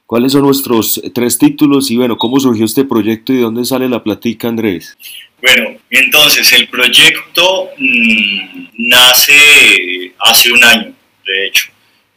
[0.08, 3.90] ¿Cuáles son nuestros tres títulos y bueno, cómo surgió este proyecto y de dónde sale
[3.90, 4.98] la platica, Andrés?
[5.42, 10.94] Bueno, entonces el proyecto mmm, nace hace un año,
[11.26, 11.66] de hecho.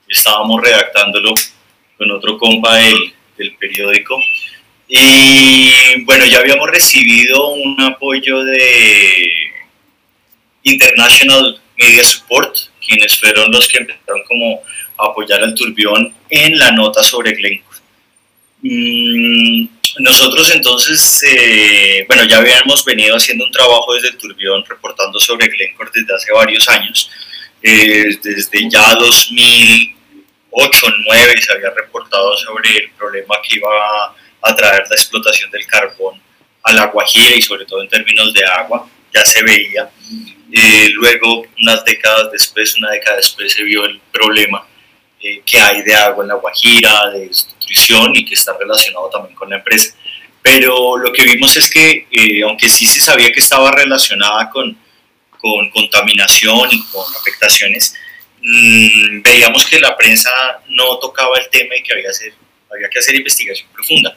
[0.08, 1.34] Estábamos redactándolo
[1.98, 4.16] con otro compa del, del periódico.
[4.86, 9.32] Y bueno, ya habíamos recibido un apoyo de
[10.62, 14.60] International Media Support, quienes fueron los que empezaron como
[14.96, 17.69] a apoyar al Turbión en la nota sobre Glencore.
[18.62, 19.68] Mm,
[20.00, 25.90] nosotros entonces, eh, bueno, ya habíamos venido haciendo un trabajo desde Turbión reportando sobre Glencore
[25.94, 27.10] desde hace varios años.
[27.62, 29.94] Eh, desde ya 2008
[30.52, 33.68] 2009 se había reportado sobre el problema que iba
[34.42, 36.20] a traer la explotación del carbón
[36.62, 39.90] a la Guajira y sobre todo en términos de agua, ya se veía.
[40.52, 44.66] Eh, luego, unas décadas después, una década después, se vio el problema
[45.20, 47.30] que hay de agua en la Guajira, de
[48.14, 49.94] y que está relacionado también con la empresa.
[50.42, 54.76] Pero lo que vimos es que, eh, aunque sí se sabía que estaba relacionada con,
[55.38, 57.94] con contaminación y con afectaciones,
[58.40, 60.30] mmm, veíamos que la prensa
[60.68, 62.32] no tocaba el tema y que había, hacer,
[62.72, 64.16] había que hacer investigación profunda.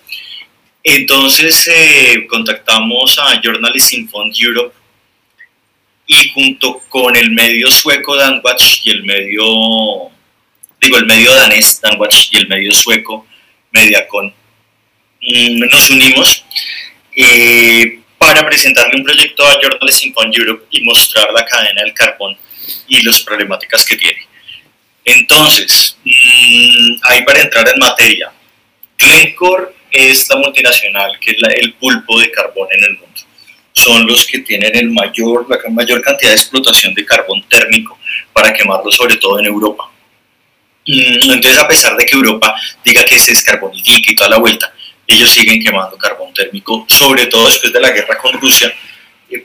[0.84, 4.76] Entonces eh, contactamos a Journalists in Fund Europe
[6.06, 10.12] y junto con el medio sueco Danwatch y el medio,
[10.82, 13.26] digo, el medio danés Danwatch y el medio sueco
[13.74, 14.34] Mediacon,
[15.22, 16.46] mmm, nos unimos
[17.16, 21.94] eh, para presentarle un proyecto a Journalists in Fund Europe y mostrar la cadena del
[21.94, 22.38] carbón
[22.88, 24.28] y las problemáticas que tiene.
[25.04, 28.32] Entonces, mmm, ahí para entrar en materia,
[28.98, 33.22] Glencore es la multinacional que es el pulpo de carbón en el mundo.
[33.74, 37.98] Son los que tienen el mayor, la mayor cantidad de explotación de carbón térmico
[38.32, 39.90] para quemarlo, sobre todo en Europa.
[40.86, 42.53] Entonces, a pesar de que Europa
[42.84, 44.74] diga que se descarbonifica y toda la vuelta,
[45.07, 48.74] ellos siguen quemando carbón térmico, sobre todo después de la guerra con Rusia,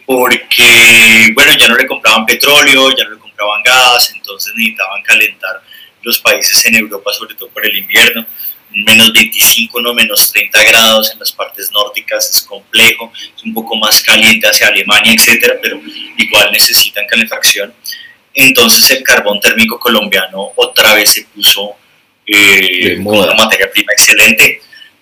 [0.04, 5.62] porque, bueno, ya no le compraban petróleo, ya no le compraban gas, entonces necesitaban calentar
[6.02, 8.26] los países en Europa, sobre todo por el invierno
[8.70, 13.76] menos 25, no menos 30 grados en las partes nórdicas es complejo, es un poco
[13.76, 15.80] más caliente hacia Alemania, etcétera, pero
[16.16, 17.74] igual necesitan calefacción.
[18.44, 21.76] Entonces el carbón térmico colombiano otra vez se puso
[22.26, 24.60] eh, como una materia prima excelente.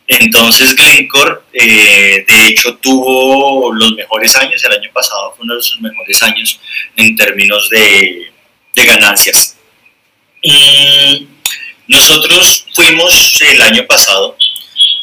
[0.08, 5.62] Entonces Glencore, eh, de hecho, tuvo los mejores años, el año pasado fue uno de
[5.62, 6.60] sus mejores años
[6.96, 8.32] en términos de,
[8.74, 9.56] de ganancias.
[11.88, 14.36] Nosotros fuimos el año pasado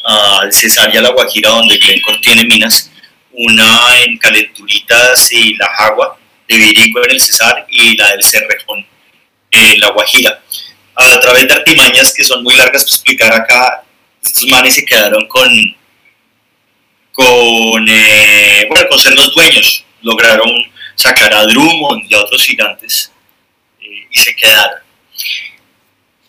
[0.04, 2.90] al Cesar y a La Guajira, donde Glencore tiene minas,
[3.32, 6.18] una en Calenturitas y La Jagua,
[6.58, 8.86] de Virico en el Cesar, y la del Cerrejón
[9.50, 10.42] en La Guajira.
[10.94, 13.84] A través de artimañas que son muy largas para explicar acá,
[14.22, 15.76] estos manes se quedaron con,
[17.12, 20.50] con, eh, bueno, con ser los dueños, lograron
[20.94, 23.12] sacar a Drummond y a otros gigantes
[23.80, 24.78] eh, y se quedaron.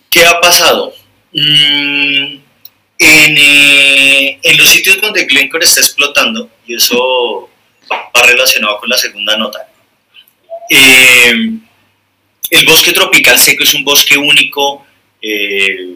[0.09, 0.93] ¿Qué ha pasado?
[1.33, 2.39] Mm,
[2.97, 7.49] en, eh, en, los sitios donde Glencore está explotando, y eso
[7.91, 9.67] va relacionado con la segunda nota,
[10.69, 11.33] eh,
[12.49, 14.85] el bosque tropical seco es un bosque único,
[15.21, 15.95] eh,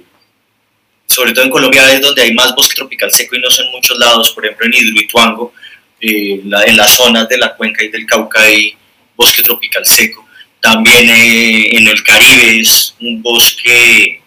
[1.05, 3.97] sobre todo en Colombia es donde hay más bosque tropical seco y no son muchos
[3.97, 5.53] lados, por ejemplo en Hidroituango,
[6.01, 8.75] en las zonas de la cuenca y del Cauca hay
[9.15, 10.25] bosque tropical seco.
[10.61, 14.21] También en el Caribe es un bosque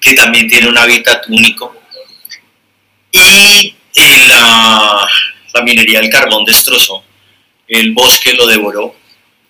[0.00, 1.80] que también tiene un hábitat único
[3.12, 3.74] y
[4.28, 5.08] la,
[5.54, 7.02] la, minería del carbón destrozó,
[7.66, 8.94] el bosque lo devoró,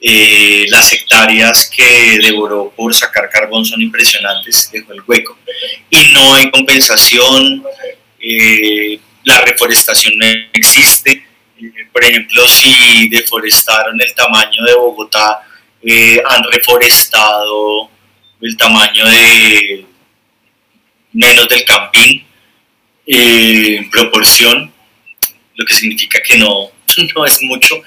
[0.02, 5.36] eh, las hectáreas que devoró por sacar carbón son impresionantes, dejó el hueco,
[5.90, 7.62] y no hay compensación,
[8.18, 11.26] eh, la reforestación no existe,
[11.60, 15.42] eh, por ejemplo, si deforestaron el tamaño de Bogotá,
[16.26, 17.90] han reforestado
[18.40, 19.86] el tamaño de
[21.12, 22.24] menos del Campín,
[23.06, 24.72] en proporción,
[25.56, 26.70] lo que significa que no,
[27.14, 27.82] no es mucho.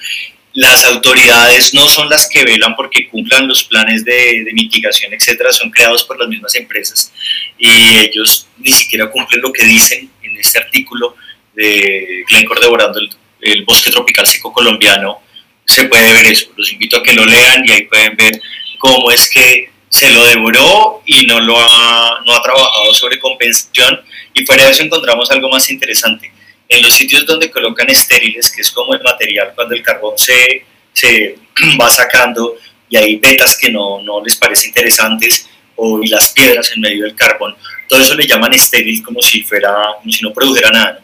[0.54, 5.70] Las autoridades no son las que velan porque cumplan los planes de, mitigación, etcétera, son
[5.70, 7.12] creados por las mismas empresas
[7.58, 7.68] y
[7.98, 11.16] ellos ni siquiera cumplen lo que dicen en este artículo
[11.54, 13.10] de Glencore devorando el,
[13.40, 15.20] el bosque tropical seco colombiano.
[15.64, 18.40] Se puede ver eso, los invito a que lo lean y ahí pueden ver
[18.78, 24.00] cómo es que se lo devoró y no lo ha, no ha trabajado sobre compensación
[24.34, 26.33] y fuera de eso encontramos algo más interesante.
[26.68, 30.64] En los sitios donde colocan estériles, que es como el material cuando el carbón se,
[30.92, 31.36] se
[31.80, 32.56] va sacando
[32.88, 37.16] y hay vetas que no, no les parece interesantes o las piedras en medio del
[37.16, 37.56] carbón,
[37.88, 41.00] todo eso le llaman estéril como si fuera, como si no produjera nada.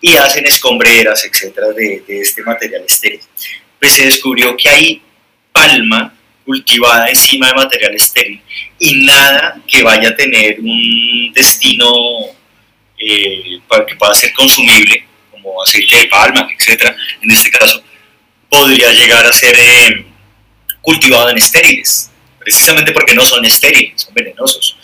[0.00, 3.20] Y hacen escombreras, etcétera, de, de este material estéril.
[3.80, 5.02] Pues se descubrió que hay
[5.52, 6.14] palma
[6.44, 8.40] cultivada encima de material estéril
[8.78, 11.94] y nada que vaya a tener un destino
[13.06, 17.82] eh, para que pueda ser consumible, como aceite de palma, etcétera, en este caso,
[18.48, 20.06] podría llegar a ser eh,
[20.80, 24.78] cultivado en estériles, precisamente porque no son estériles, son venenosos.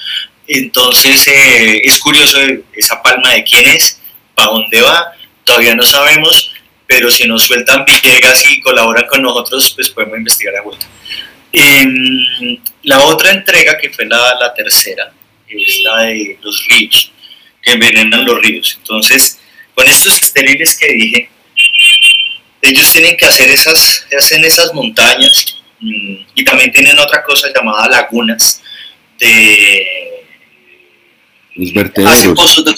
[0.47, 2.39] Entonces eh, es curioso
[2.75, 4.01] esa palma de quién es,
[4.35, 5.13] para dónde va,
[5.45, 6.53] todavía no sabemos,
[6.87, 10.87] pero si nos sueltan Villegas y colaboran con nosotros, pues podemos investigar a vuelta.
[12.83, 15.11] la otra entrega, que fue la, la tercera,
[15.49, 17.13] es la de los ríos
[17.63, 18.77] que envenenan los ríos.
[18.79, 19.39] Entonces,
[19.75, 21.31] con estos estériles que dije,
[22.63, 27.89] ellos tienen que hacer esas, hacen esas montañas mm, y también tienen otra cosa llamada
[27.89, 28.63] lagunas
[29.19, 29.87] de...
[31.55, 32.75] Los vertederos.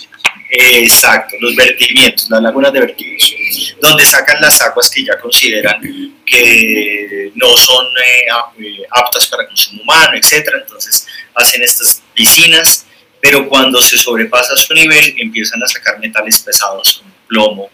[0.51, 5.81] exacto, los vertimientos, las lagunas de vertidos, donde sacan las aguas que ya consideran
[6.25, 8.25] que no son eh,
[8.59, 10.59] eh, aptas para consumo humano, etcétera.
[10.63, 12.87] Entonces hacen estas piscinas
[13.23, 17.71] pero cuando se sobrepasa su nivel empiezan a sacar metales pesados como plomo,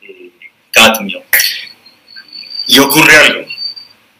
[0.00, 0.30] eh,
[0.70, 1.20] cadmio.
[2.68, 3.44] Y ocurre algo.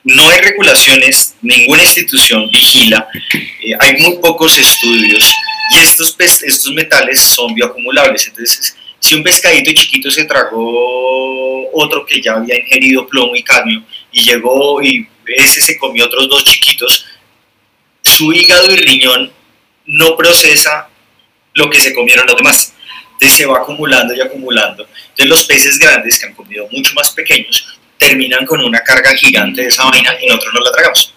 [0.03, 5.33] No hay regulaciones, ninguna institución vigila, eh, hay muy pocos estudios
[5.71, 8.27] y estos, estos metales son bioacumulables.
[8.27, 13.85] Entonces, si un pescadito chiquito se tragó otro que ya había ingerido plomo y cadmio
[14.11, 15.07] y llegó y
[15.37, 17.07] ese se comió otros dos chiquitos,
[18.03, 19.44] su hígado y riñón
[19.87, 20.89] no procesa
[21.55, 22.75] lo que se comieron los demás.
[23.13, 24.87] Entonces se va acumulando y acumulando.
[25.11, 29.63] Entonces los peces grandes que han comido mucho más pequeños terminan con una carga gigante
[29.63, 31.15] de esa vaina y nosotros no la tragamos.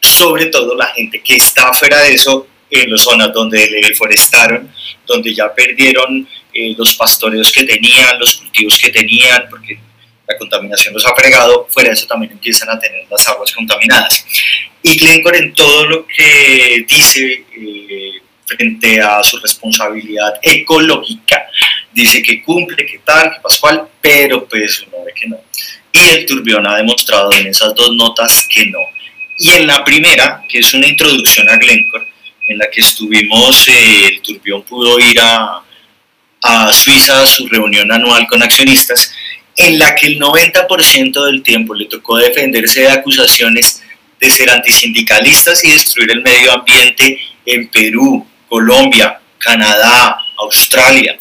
[0.00, 4.70] Sobre todo la gente que está fuera de eso, en las zonas donde le deforestaron,
[5.06, 9.78] donde ya perdieron eh, los pastoreos que tenían, los cultivos que tenían, porque
[10.26, 14.24] la contaminación los ha fregado, fuera de eso también empiezan a tener las aguas contaminadas.
[14.82, 18.12] Y Glencore en todo lo que dice eh,
[18.46, 21.46] frente a su responsabilidad ecológica,
[21.92, 25.40] dice que cumple, que tal, que pascual, pero pues uno ve que no.
[25.92, 28.80] Y el Turbión ha demostrado en esas dos notas que no.
[29.38, 32.06] Y en la primera, que es una introducción a Glencore,
[32.48, 35.62] en la que estuvimos, eh, el Turbión pudo ir a,
[36.42, 39.12] a Suiza a su reunión anual con accionistas,
[39.56, 43.82] en la que el 90% del tiempo le tocó defenderse de acusaciones
[44.20, 51.18] de ser antisindicalistas y destruir el medio ambiente en Perú, Colombia, Canadá, Australia.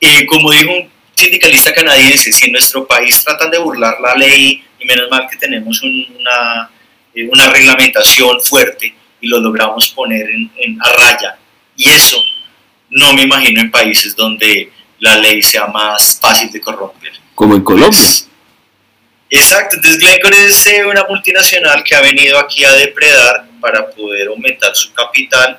[0.00, 4.64] Eh, como dijo un sindicalista canadiense, si en nuestro país tratan de burlar la ley,
[4.78, 6.70] y menos mal que tenemos una,
[7.14, 11.38] eh, una reglamentación fuerte y lo logramos poner en, en, a raya.
[11.76, 12.22] Y eso
[12.90, 14.70] no me imagino en países donde
[15.00, 17.12] la ley sea más fácil de corromper.
[17.34, 18.00] Como en Colombia.
[19.30, 24.76] Exacto, entonces Glencore es una multinacional que ha venido aquí a depredar para poder aumentar
[24.76, 25.58] su capital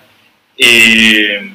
[0.57, 1.49] eh,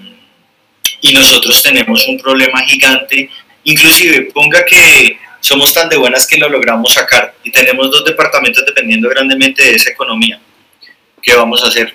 [1.01, 3.31] y nosotros tenemos un problema gigante,
[3.65, 8.67] inclusive ponga que somos tan de buenas que lo logramos sacar y tenemos dos departamentos
[8.67, 10.39] dependiendo grandemente de esa economía.
[11.23, 11.95] ¿Qué vamos a hacer?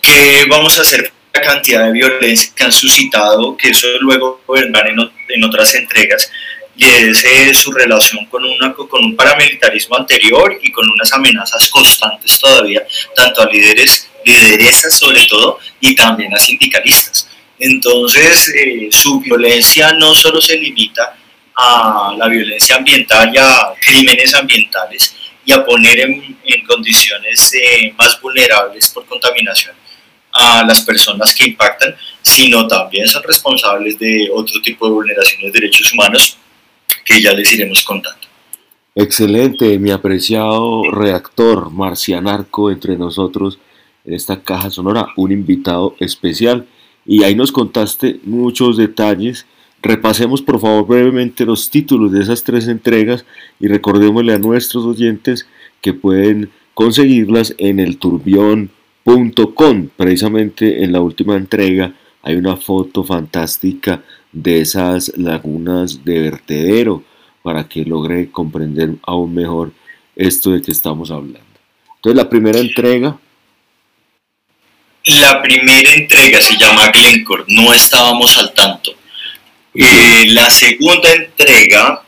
[0.00, 4.88] ¿Qué vamos a hacer la cantidad de violencia que han suscitado, que eso luego vendrán
[4.88, 6.30] en, en otras entregas?
[6.78, 11.68] Y es eh, su relación con, una, con un paramilitarismo anterior y con unas amenazas
[11.68, 12.86] constantes todavía,
[13.16, 17.28] tanto a líderes, lideresas sobre todo, y también a sindicalistas.
[17.58, 21.16] Entonces, eh, su violencia no solo se limita
[21.56, 27.92] a la violencia ambiental y a crímenes ambientales y a poner en, en condiciones eh,
[27.98, 29.74] más vulnerables por contaminación
[30.30, 35.60] a las personas que impactan, sino también son responsables de otro tipo de vulneraciones de
[35.60, 36.38] derechos humanos
[37.08, 38.18] que ya les iremos contando.
[38.94, 43.58] Excelente, mi apreciado reactor marcianarco entre nosotros
[44.04, 46.66] en esta caja sonora, un invitado especial.
[47.06, 49.46] Y ahí nos contaste muchos detalles.
[49.82, 53.24] Repasemos por favor brevemente los títulos de esas tres entregas
[53.60, 55.46] y recordémosle a nuestros oyentes
[55.80, 59.88] que pueden conseguirlas en el turbión.com.
[59.96, 64.02] Precisamente en la última entrega hay una foto fantástica
[64.32, 67.04] de esas lagunas de vertedero
[67.42, 69.72] para que logre comprender aún mejor
[70.16, 71.40] esto de que estamos hablando.
[71.96, 73.18] Entonces la primera entrega.
[75.04, 78.92] La primera entrega se llama Glencore, no estábamos al tanto.
[79.74, 82.02] Eh, la segunda entrega,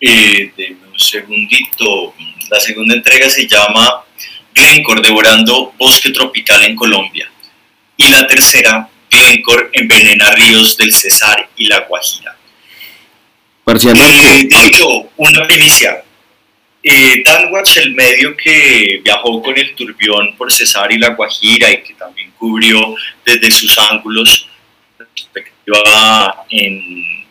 [0.00, 2.14] eh, de un segundito,
[2.50, 4.04] la segunda entrega se llama
[4.54, 7.30] Glencore, devorando bosque tropical en Colombia.
[7.96, 12.36] Y la tercera, Glencore envenena ríos del Cesar y la Guajira.
[13.66, 16.02] Eh, de hecho, una primicia.
[16.82, 21.82] Eh, Danwatch, el medio que viajó con el turbión por Cesar y la Guajira y
[21.82, 24.48] que también cubrió desde sus ángulos
[24.98, 27.24] perspectiva en,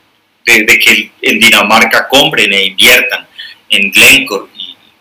[0.46, 3.28] de, de, que en Dinamarca compren e inviertan
[3.70, 4.50] en Glencore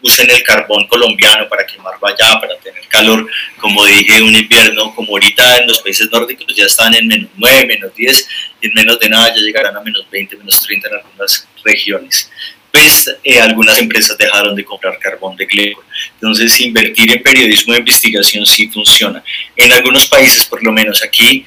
[0.03, 3.29] usen el carbón colombiano para quemar allá, para tener calor,
[3.59, 7.67] como dije, un invierno como ahorita en los países nórdicos ya están en menos 9,
[7.67, 8.29] menos 10
[8.61, 12.31] y en menos de nada ya llegarán a menos 20, menos 30 en algunas regiones.
[12.73, 15.87] Pues eh, algunas empresas dejaron de comprar carbón de Glencore.
[16.15, 19.25] Entonces, invertir en periodismo de investigación sí funciona.
[19.57, 21.45] En algunos países, por lo menos aquí,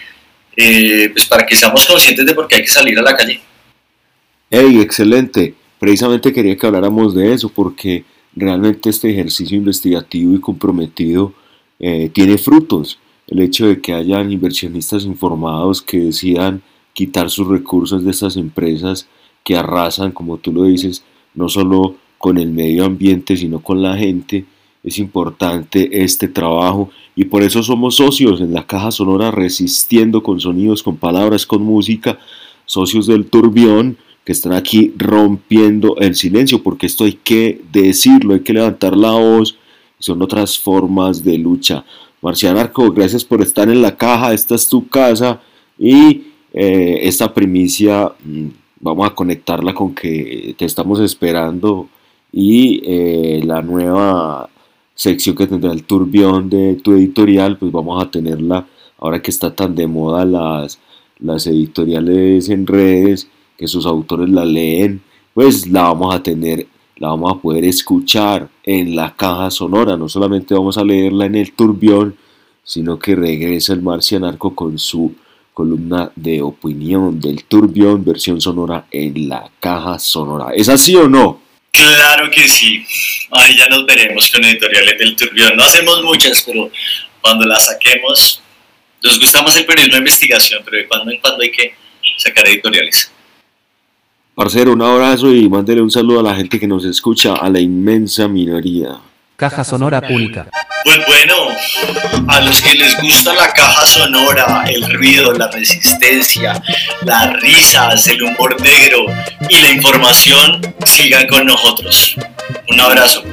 [0.56, 3.40] eh, pues para que seamos conscientes de por qué hay que salir a la calle.
[4.50, 5.56] ¡Hey, excelente!
[5.80, 8.04] Precisamente quería que habláramos de eso porque
[8.36, 11.34] realmente este ejercicio investigativo y comprometido
[11.80, 13.00] eh, tiene frutos.
[13.28, 16.62] El hecho de que hayan inversionistas informados que decidan
[16.94, 19.08] quitar sus recursos de estas empresas
[19.44, 21.04] que arrasan, como tú lo dices,
[21.34, 24.46] no solo con el medio ambiente, sino con la gente,
[24.84, 30.40] es importante este trabajo y por eso somos socios en la caja sonora resistiendo con
[30.40, 32.20] sonidos, con palabras, con música,
[32.66, 38.42] socios del turbión que están aquí rompiendo el silencio, porque esto hay que decirlo, hay
[38.42, 39.58] que levantar la voz,
[40.00, 41.84] son otras formas de lucha.
[42.22, 45.42] Marcian Arco, gracias por estar en la caja, esta es tu casa
[45.78, 46.24] y
[46.54, 48.48] eh, esta primicia mm,
[48.80, 51.90] vamos a conectarla con que te estamos esperando
[52.32, 54.50] y eh, la nueva
[54.96, 58.66] sección que tendrá el turbión de tu editorial, pues vamos a tenerla
[59.00, 60.80] ahora que está tan de moda las,
[61.20, 63.28] las editoriales en redes
[63.58, 65.02] que sus autores la leen,
[65.34, 66.68] pues la vamos a tener,
[66.98, 69.98] la vamos a poder escuchar en la caja sonora.
[69.98, 72.16] No solamente vamos a leerla en el turbión,
[72.64, 75.16] sino que regresa el marcianarco con su
[75.54, 80.54] columna de opinión del turbión, versión sonora en la caja sonora.
[80.56, 81.42] ¿Es así o no?
[81.72, 82.86] Claro que sí.
[83.32, 85.56] Ahí ya nos veremos con editoriales del turbión.
[85.56, 86.70] No hacemos muchas, pero
[87.22, 88.42] cuando las saquemos,
[89.02, 91.76] nos gusta más el periodismo de investigación, pero de cuando en cuando hay que
[92.18, 93.12] sacar editoriales.
[94.36, 97.60] Parcero, un abrazo y mándele un saludo a la gente que nos escucha, a la
[97.60, 98.98] inmensa minoría.
[99.36, 100.48] Caja Sonora Pública.
[100.84, 101.36] Pues bueno,
[102.28, 106.62] a los que les gusta la caja sonora, el ruido, la resistencia,
[107.06, 109.06] las risas, el humor negro
[109.50, 112.16] y la información, sigan con nosotros.
[112.70, 113.24] Un abrazo.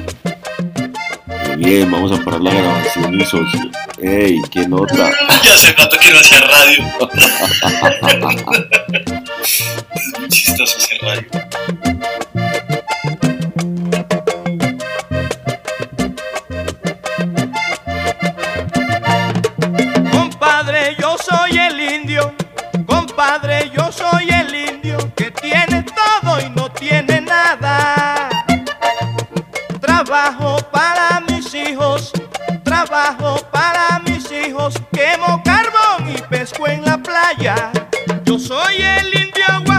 [1.57, 3.71] Bien, vamos a parar la grabación, mi socio.
[4.01, 4.95] ¡Ey, qué nota!
[5.43, 6.83] Ya hace rato que no hacía radio.
[8.13, 8.21] es
[10.19, 11.27] muy chistoso hacer radio.
[20.11, 22.33] Compadre, yo soy el indio.
[22.87, 28.29] Compadre, yo soy el indio que tiene todo y no tiene nada.
[29.79, 32.11] Trabajo para mis hijos,
[32.63, 33.90] trabajo para
[34.47, 37.71] hijos, quemo carbón y pesco en la playa.
[38.23, 39.70] Yo soy el indio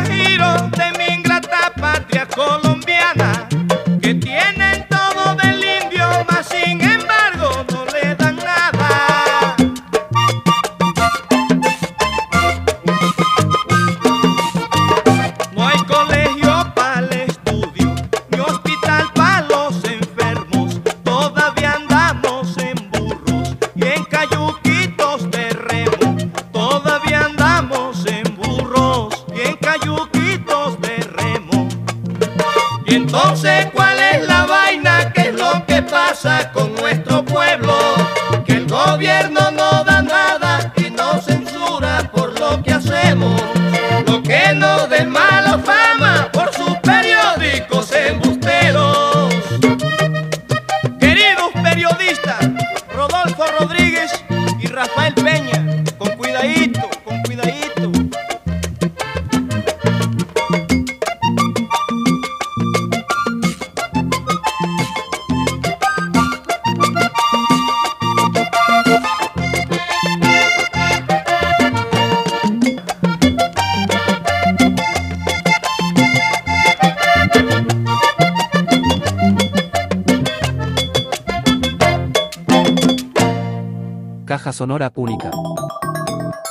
[84.63, 85.29] Sonora Pública.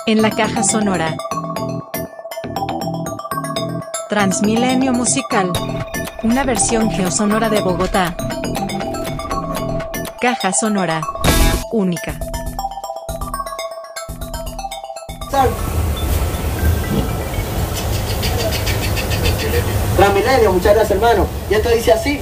[0.05, 1.15] En la caja sonora.
[4.09, 5.53] Transmilenio musical.
[6.21, 8.13] Una versión geosonora de Bogotá.
[10.19, 10.99] Caja sonora.
[11.71, 12.19] Única.
[19.95, 21.27] Transmilenio, muchas gracias hermano.
[21.49, 22.19] Y esto dice así.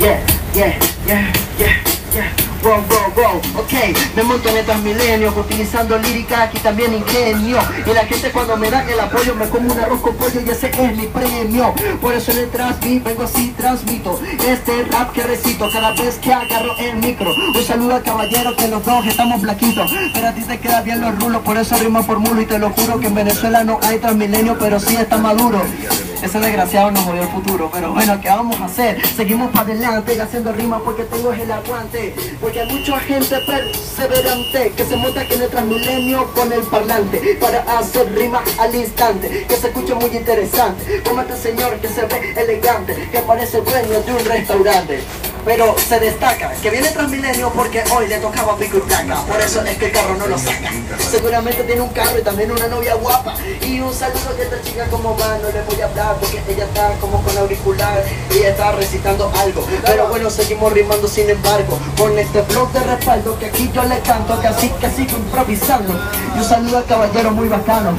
[0.00, 0.20] Yeah,
[0.54, 0.76] yeah,
[1.06, 1.37] yeah.
[2.62, 3.72] Wow, wow, wow, ok,
[4.16, 7.58] me monto en el Transmilenio utilizando lírica y también ingenio.
[7.86, 10.50] Y la gente cuando me da el apoyo me como un arroz con pollo y
[10.50, 11.72] ese es mi premio.
[12.00, 16.32] Por eso en el transmit vengo así, transmito este rap que recito cada vez que
[16.32, 17.30] agarro el micro.
[17.54, 21.00] Un saludo al caballero que los dos estamos blaquitos Pero a ti te quedan bien
[21.00, 23.78] los rulos, por eso rima por mulo Y te lo juro que en Venezuela no
[23.82, 25.62] hay Transmilenio, pero sí está maduro
[26.22, 29.06] ese desgraciado nos jodió el futuro, pero bueno, ¿qué vamos a hacer?
[29.06, 32.14] Seguimos para adelante, haciendo rimas porque tengo el aguante.
[32.40, 37.38] Porque hay mucha gente perseverante que se monta aquí en el Transmilenio con el parlante
[37.40, 41.02] para hacer rimas al instante, que se escucha muy interesante.
[41.02, 45.00] Como este señor que se ve elegante, que parece dueño de un restaurante.
[45.44, 49.22] Pero se destaca que viene Transmilenio porque hoy le tocaba pico y placa.
[49.22, 50.70] Por eso es que el carro no lo saca.
[51.10, 53.34] Seguramente tiene un carro y también una novia guapa.
[53.62, 56.64] Y un saludo que esta chica como va, no le voy a hablar porque ella
[56.64, 58.04] está como con auricular
[58.34, 59.66] y está recitando algo.
[59.84, 61.78] Pero bueno, seguimos rimando sin embargo.
[61.96, 65.94] Con este blog de respaldo que aquí yo le canto, así que sigo improvisando.
[66.34, 67.96] Y un saludo al caballero muy bacano.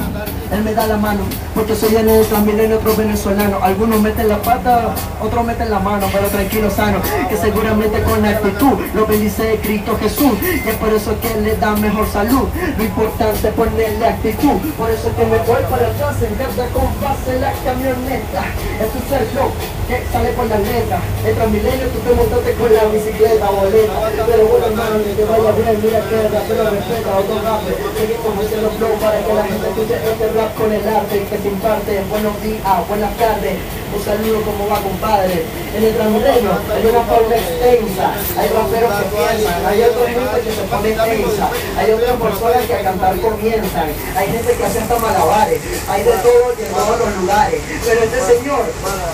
[0.52, 1.20] Él me da la mano,
[1.54, 3.58] porque soy en el Transmilenio otro venezolano.
[3.62, 6.98] Algunos meten la pata, otros meten la mano, pero tranquilo, sano.
[7.28, 10.32] Que seguramente con actitud lo bendice Cristo Jesús.
[10.42, 12.48] Y es por eso que le da mejor salud.
[12.76, 14.58] Lo importante es ponerle actitud.
[14.76, 18.42] Por eso que me voy para atrás en vez de compase la camioneta.
[18.80, 19.79] Esto es el flow
[20.12, 21.02] sale por la letra.
[21.26, 24.10] El Transmilenio tú te montaste con la bicicleta boleta.
[24.26, 27.72] Pero bueno, hermano, que te vaya bien, mira que rapero respeta, otro rape.
[27.98, 31.48] Seguimos haciendo flow para que la gente escuche este rap con el arte que se
[31.48, 32.04] imparte.
[32.10, 33.79] Buenos días, buenas tardes.
[33.90, 35.44] Un saludo como va, compadre.
[35.74, 38.14] En el Transmilenio hay una forma extensa.
[38.38, 41.50] Hay raperos que piensan, hay otra gente que se pone tensa.
[41.76, 43.88] Hay otras personas que a cantar comienzan.
[44.16, 45.60] Hay gente que hace hasta malabares.
[45.88, 47.60] Hay de todo y en todos los lugares.
[47.84, 48.64] Pero este señor,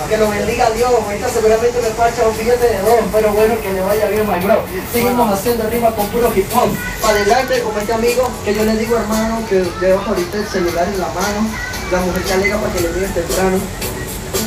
[0.08, 0.92] que lo bendiga Dios.
[0.92, 3.00] Ahorita seguramente me facha un billete de dos.
[3.12, 4.60] Pero bueno, que le vaya bien, my bro.
[4.92, 6.68] Seguimos haciendo arriba con puro hip hop.
[7.00, 10.86] Para adelante, como este amigo, que yo le digo hermano, que llevo ahorita el celular
[10.86, 11.48] en la mano.
[11.90, 13.58] La mujer que alega para que le diga temprano.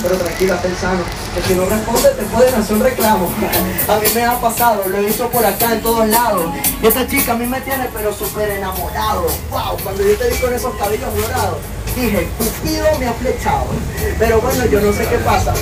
[0.02, 1.02] Pero tranquila, ten sano,
[1.48, 3.30] que no responde te pueden hacer un reclamo.
[3.88, 6.46] A mí me ha pasado, lo he visto por acá en todos lados.
[6.82, 9.26] Y esa chica a mí me tiene pero súper enamorado.
[9.50, 11.58] Wow, cuando yo te vi con esos cabellos dorados,
[11.96, 13.66] dije, Cupido me ha flechado.
[14.18, 15.54] Pero bueno, yo no sé qué pasa,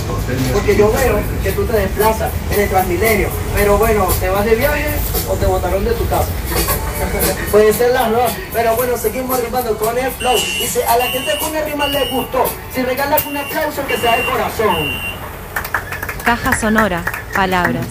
[0.54, 3.30] porque yo veo que tú te desplazas en el Transmilenio.
[3.56, 4.96] Pero bueno, ¿te vas de viaje
[5.30, 6.28] o te botaron de tu casa?
[7.52, 10.36] Puede ser la no, pero bueno, seguimos rimando con el flow.
[10.36, 12.44] Dice, a la gente con el rima le gustó.
[12.72, 14.76] Si regala un aplauso, que sea de corazón.
[16.26, 17.04] Caja sonora,
[17.36, 17.88] palabras,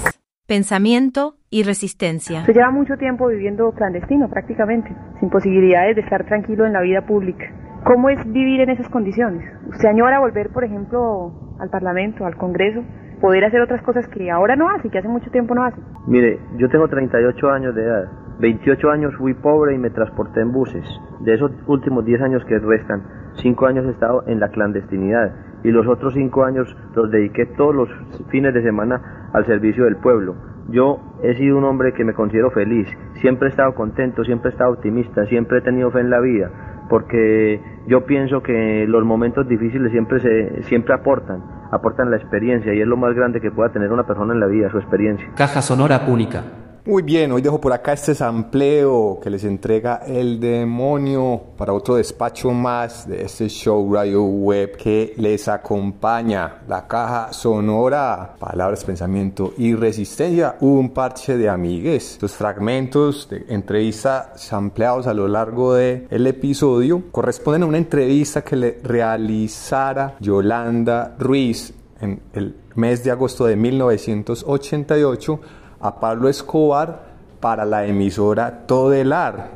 [0.47, 2.45] pensamiento y resistencia.
[2.45, 7.07] Se lleva mucho tiempo viviendo clandestino prácticamente, sin posibilidades de estar tranquilo en la vida
[7.07, 7.47] pública.
[7.85, 9.49] ¿Cómo es vivir en esas condiciones?
[9.69, 12.83] ¿Usted añora volver, por ejemplo, al Parlamento, al Congreso,
[13.21, 15.81] poder hacer otras cosas que ahora no hace, que hace mucho tiempo no hace?
[16.07, 18.26] Mire, yo tengo 38 años de edad.
[18.39, 20.85] 28 años fui pobre y me transporté en buses.
[21.21, 23.03] De esos últimos 10 años que restan,
[23.37, 25.33] 5 años he estado en la clandestinidad
[25.65, 27.89] y los otros 5 años los dediqué todos los
[28.29, 30.35] fines de semana al servicio del pueblo.
[30.69, 32.89] Yo he sido un hombre que me considero feliz,
[33.21, 36.51] siempre he estado contento, siempre he estado optimista, siempre he tenido fe en la vida,
[36.91, 42.81] porque yo pienso que los momentos difíciles siempre se siempre aportan, aportan la experiencia y
[42.81, 45.29] es lo más grande que pueda tener una persona en la vida, su experiencia.
[45.37, 46.66] Caja sonora única.
[46.87, 51.97] Muy bien, hoy dejo por acá este sampleo que les entrega el demonio para otro
[51.97, 56.63] despacho más de este show Radio Web que les acompaña.
[56.69, 62.21] La caja sonora, palabras, pensamiento y resistencia, un parche de amigues.
[62.23, 68.45] Los fragmentos de entrevista sampleados a lo largo del el episodio corresponden a una entrevista
[68.45, 75.41] que le realizara Yolanda Ruiz en el mes de agosto de 1988
[75.81, 79.51] a Pablo Escobar para la emisora Todelar.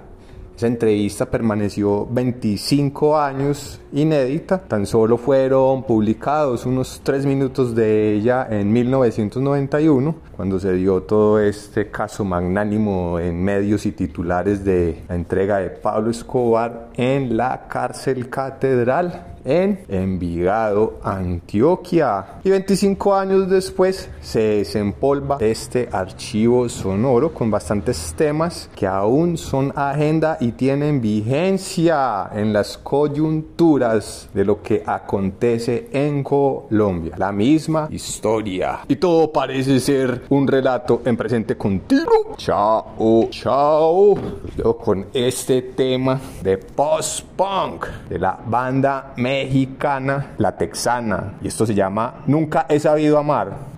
[0.56, 8.46] Esa entrevista permaneció 25 años inédita, tan solo fueron publicados unos 3 minutos de ella
[8.50, 15.14] en 1991, cuando se dio todo este caso magnánimo en medios y titulares de la
[15.14, 22.40] entrega de Pablo Escobar en la cárcel catedral en Envigado, Antioquia.
[22.44, 29.72] Y 25 años después se desempolva este archivo sonoro con bastantes temas que aún son
[29.74, 37.14] agenda y tienen vigencia en las coyunturas de lo que acontece en Colombia.
[37.16, 38.80] La misma historia.
[38.86, 42.34] Y todo parece ser un relato en presente continuo.
[42.36, 44.14] Chao, chao.
[44.56, 51.38] Yo con este tema de post-punk de la banda mexicana, la texana.
[51.42, 53.70] Y esto se llama Nunca he sabido amar.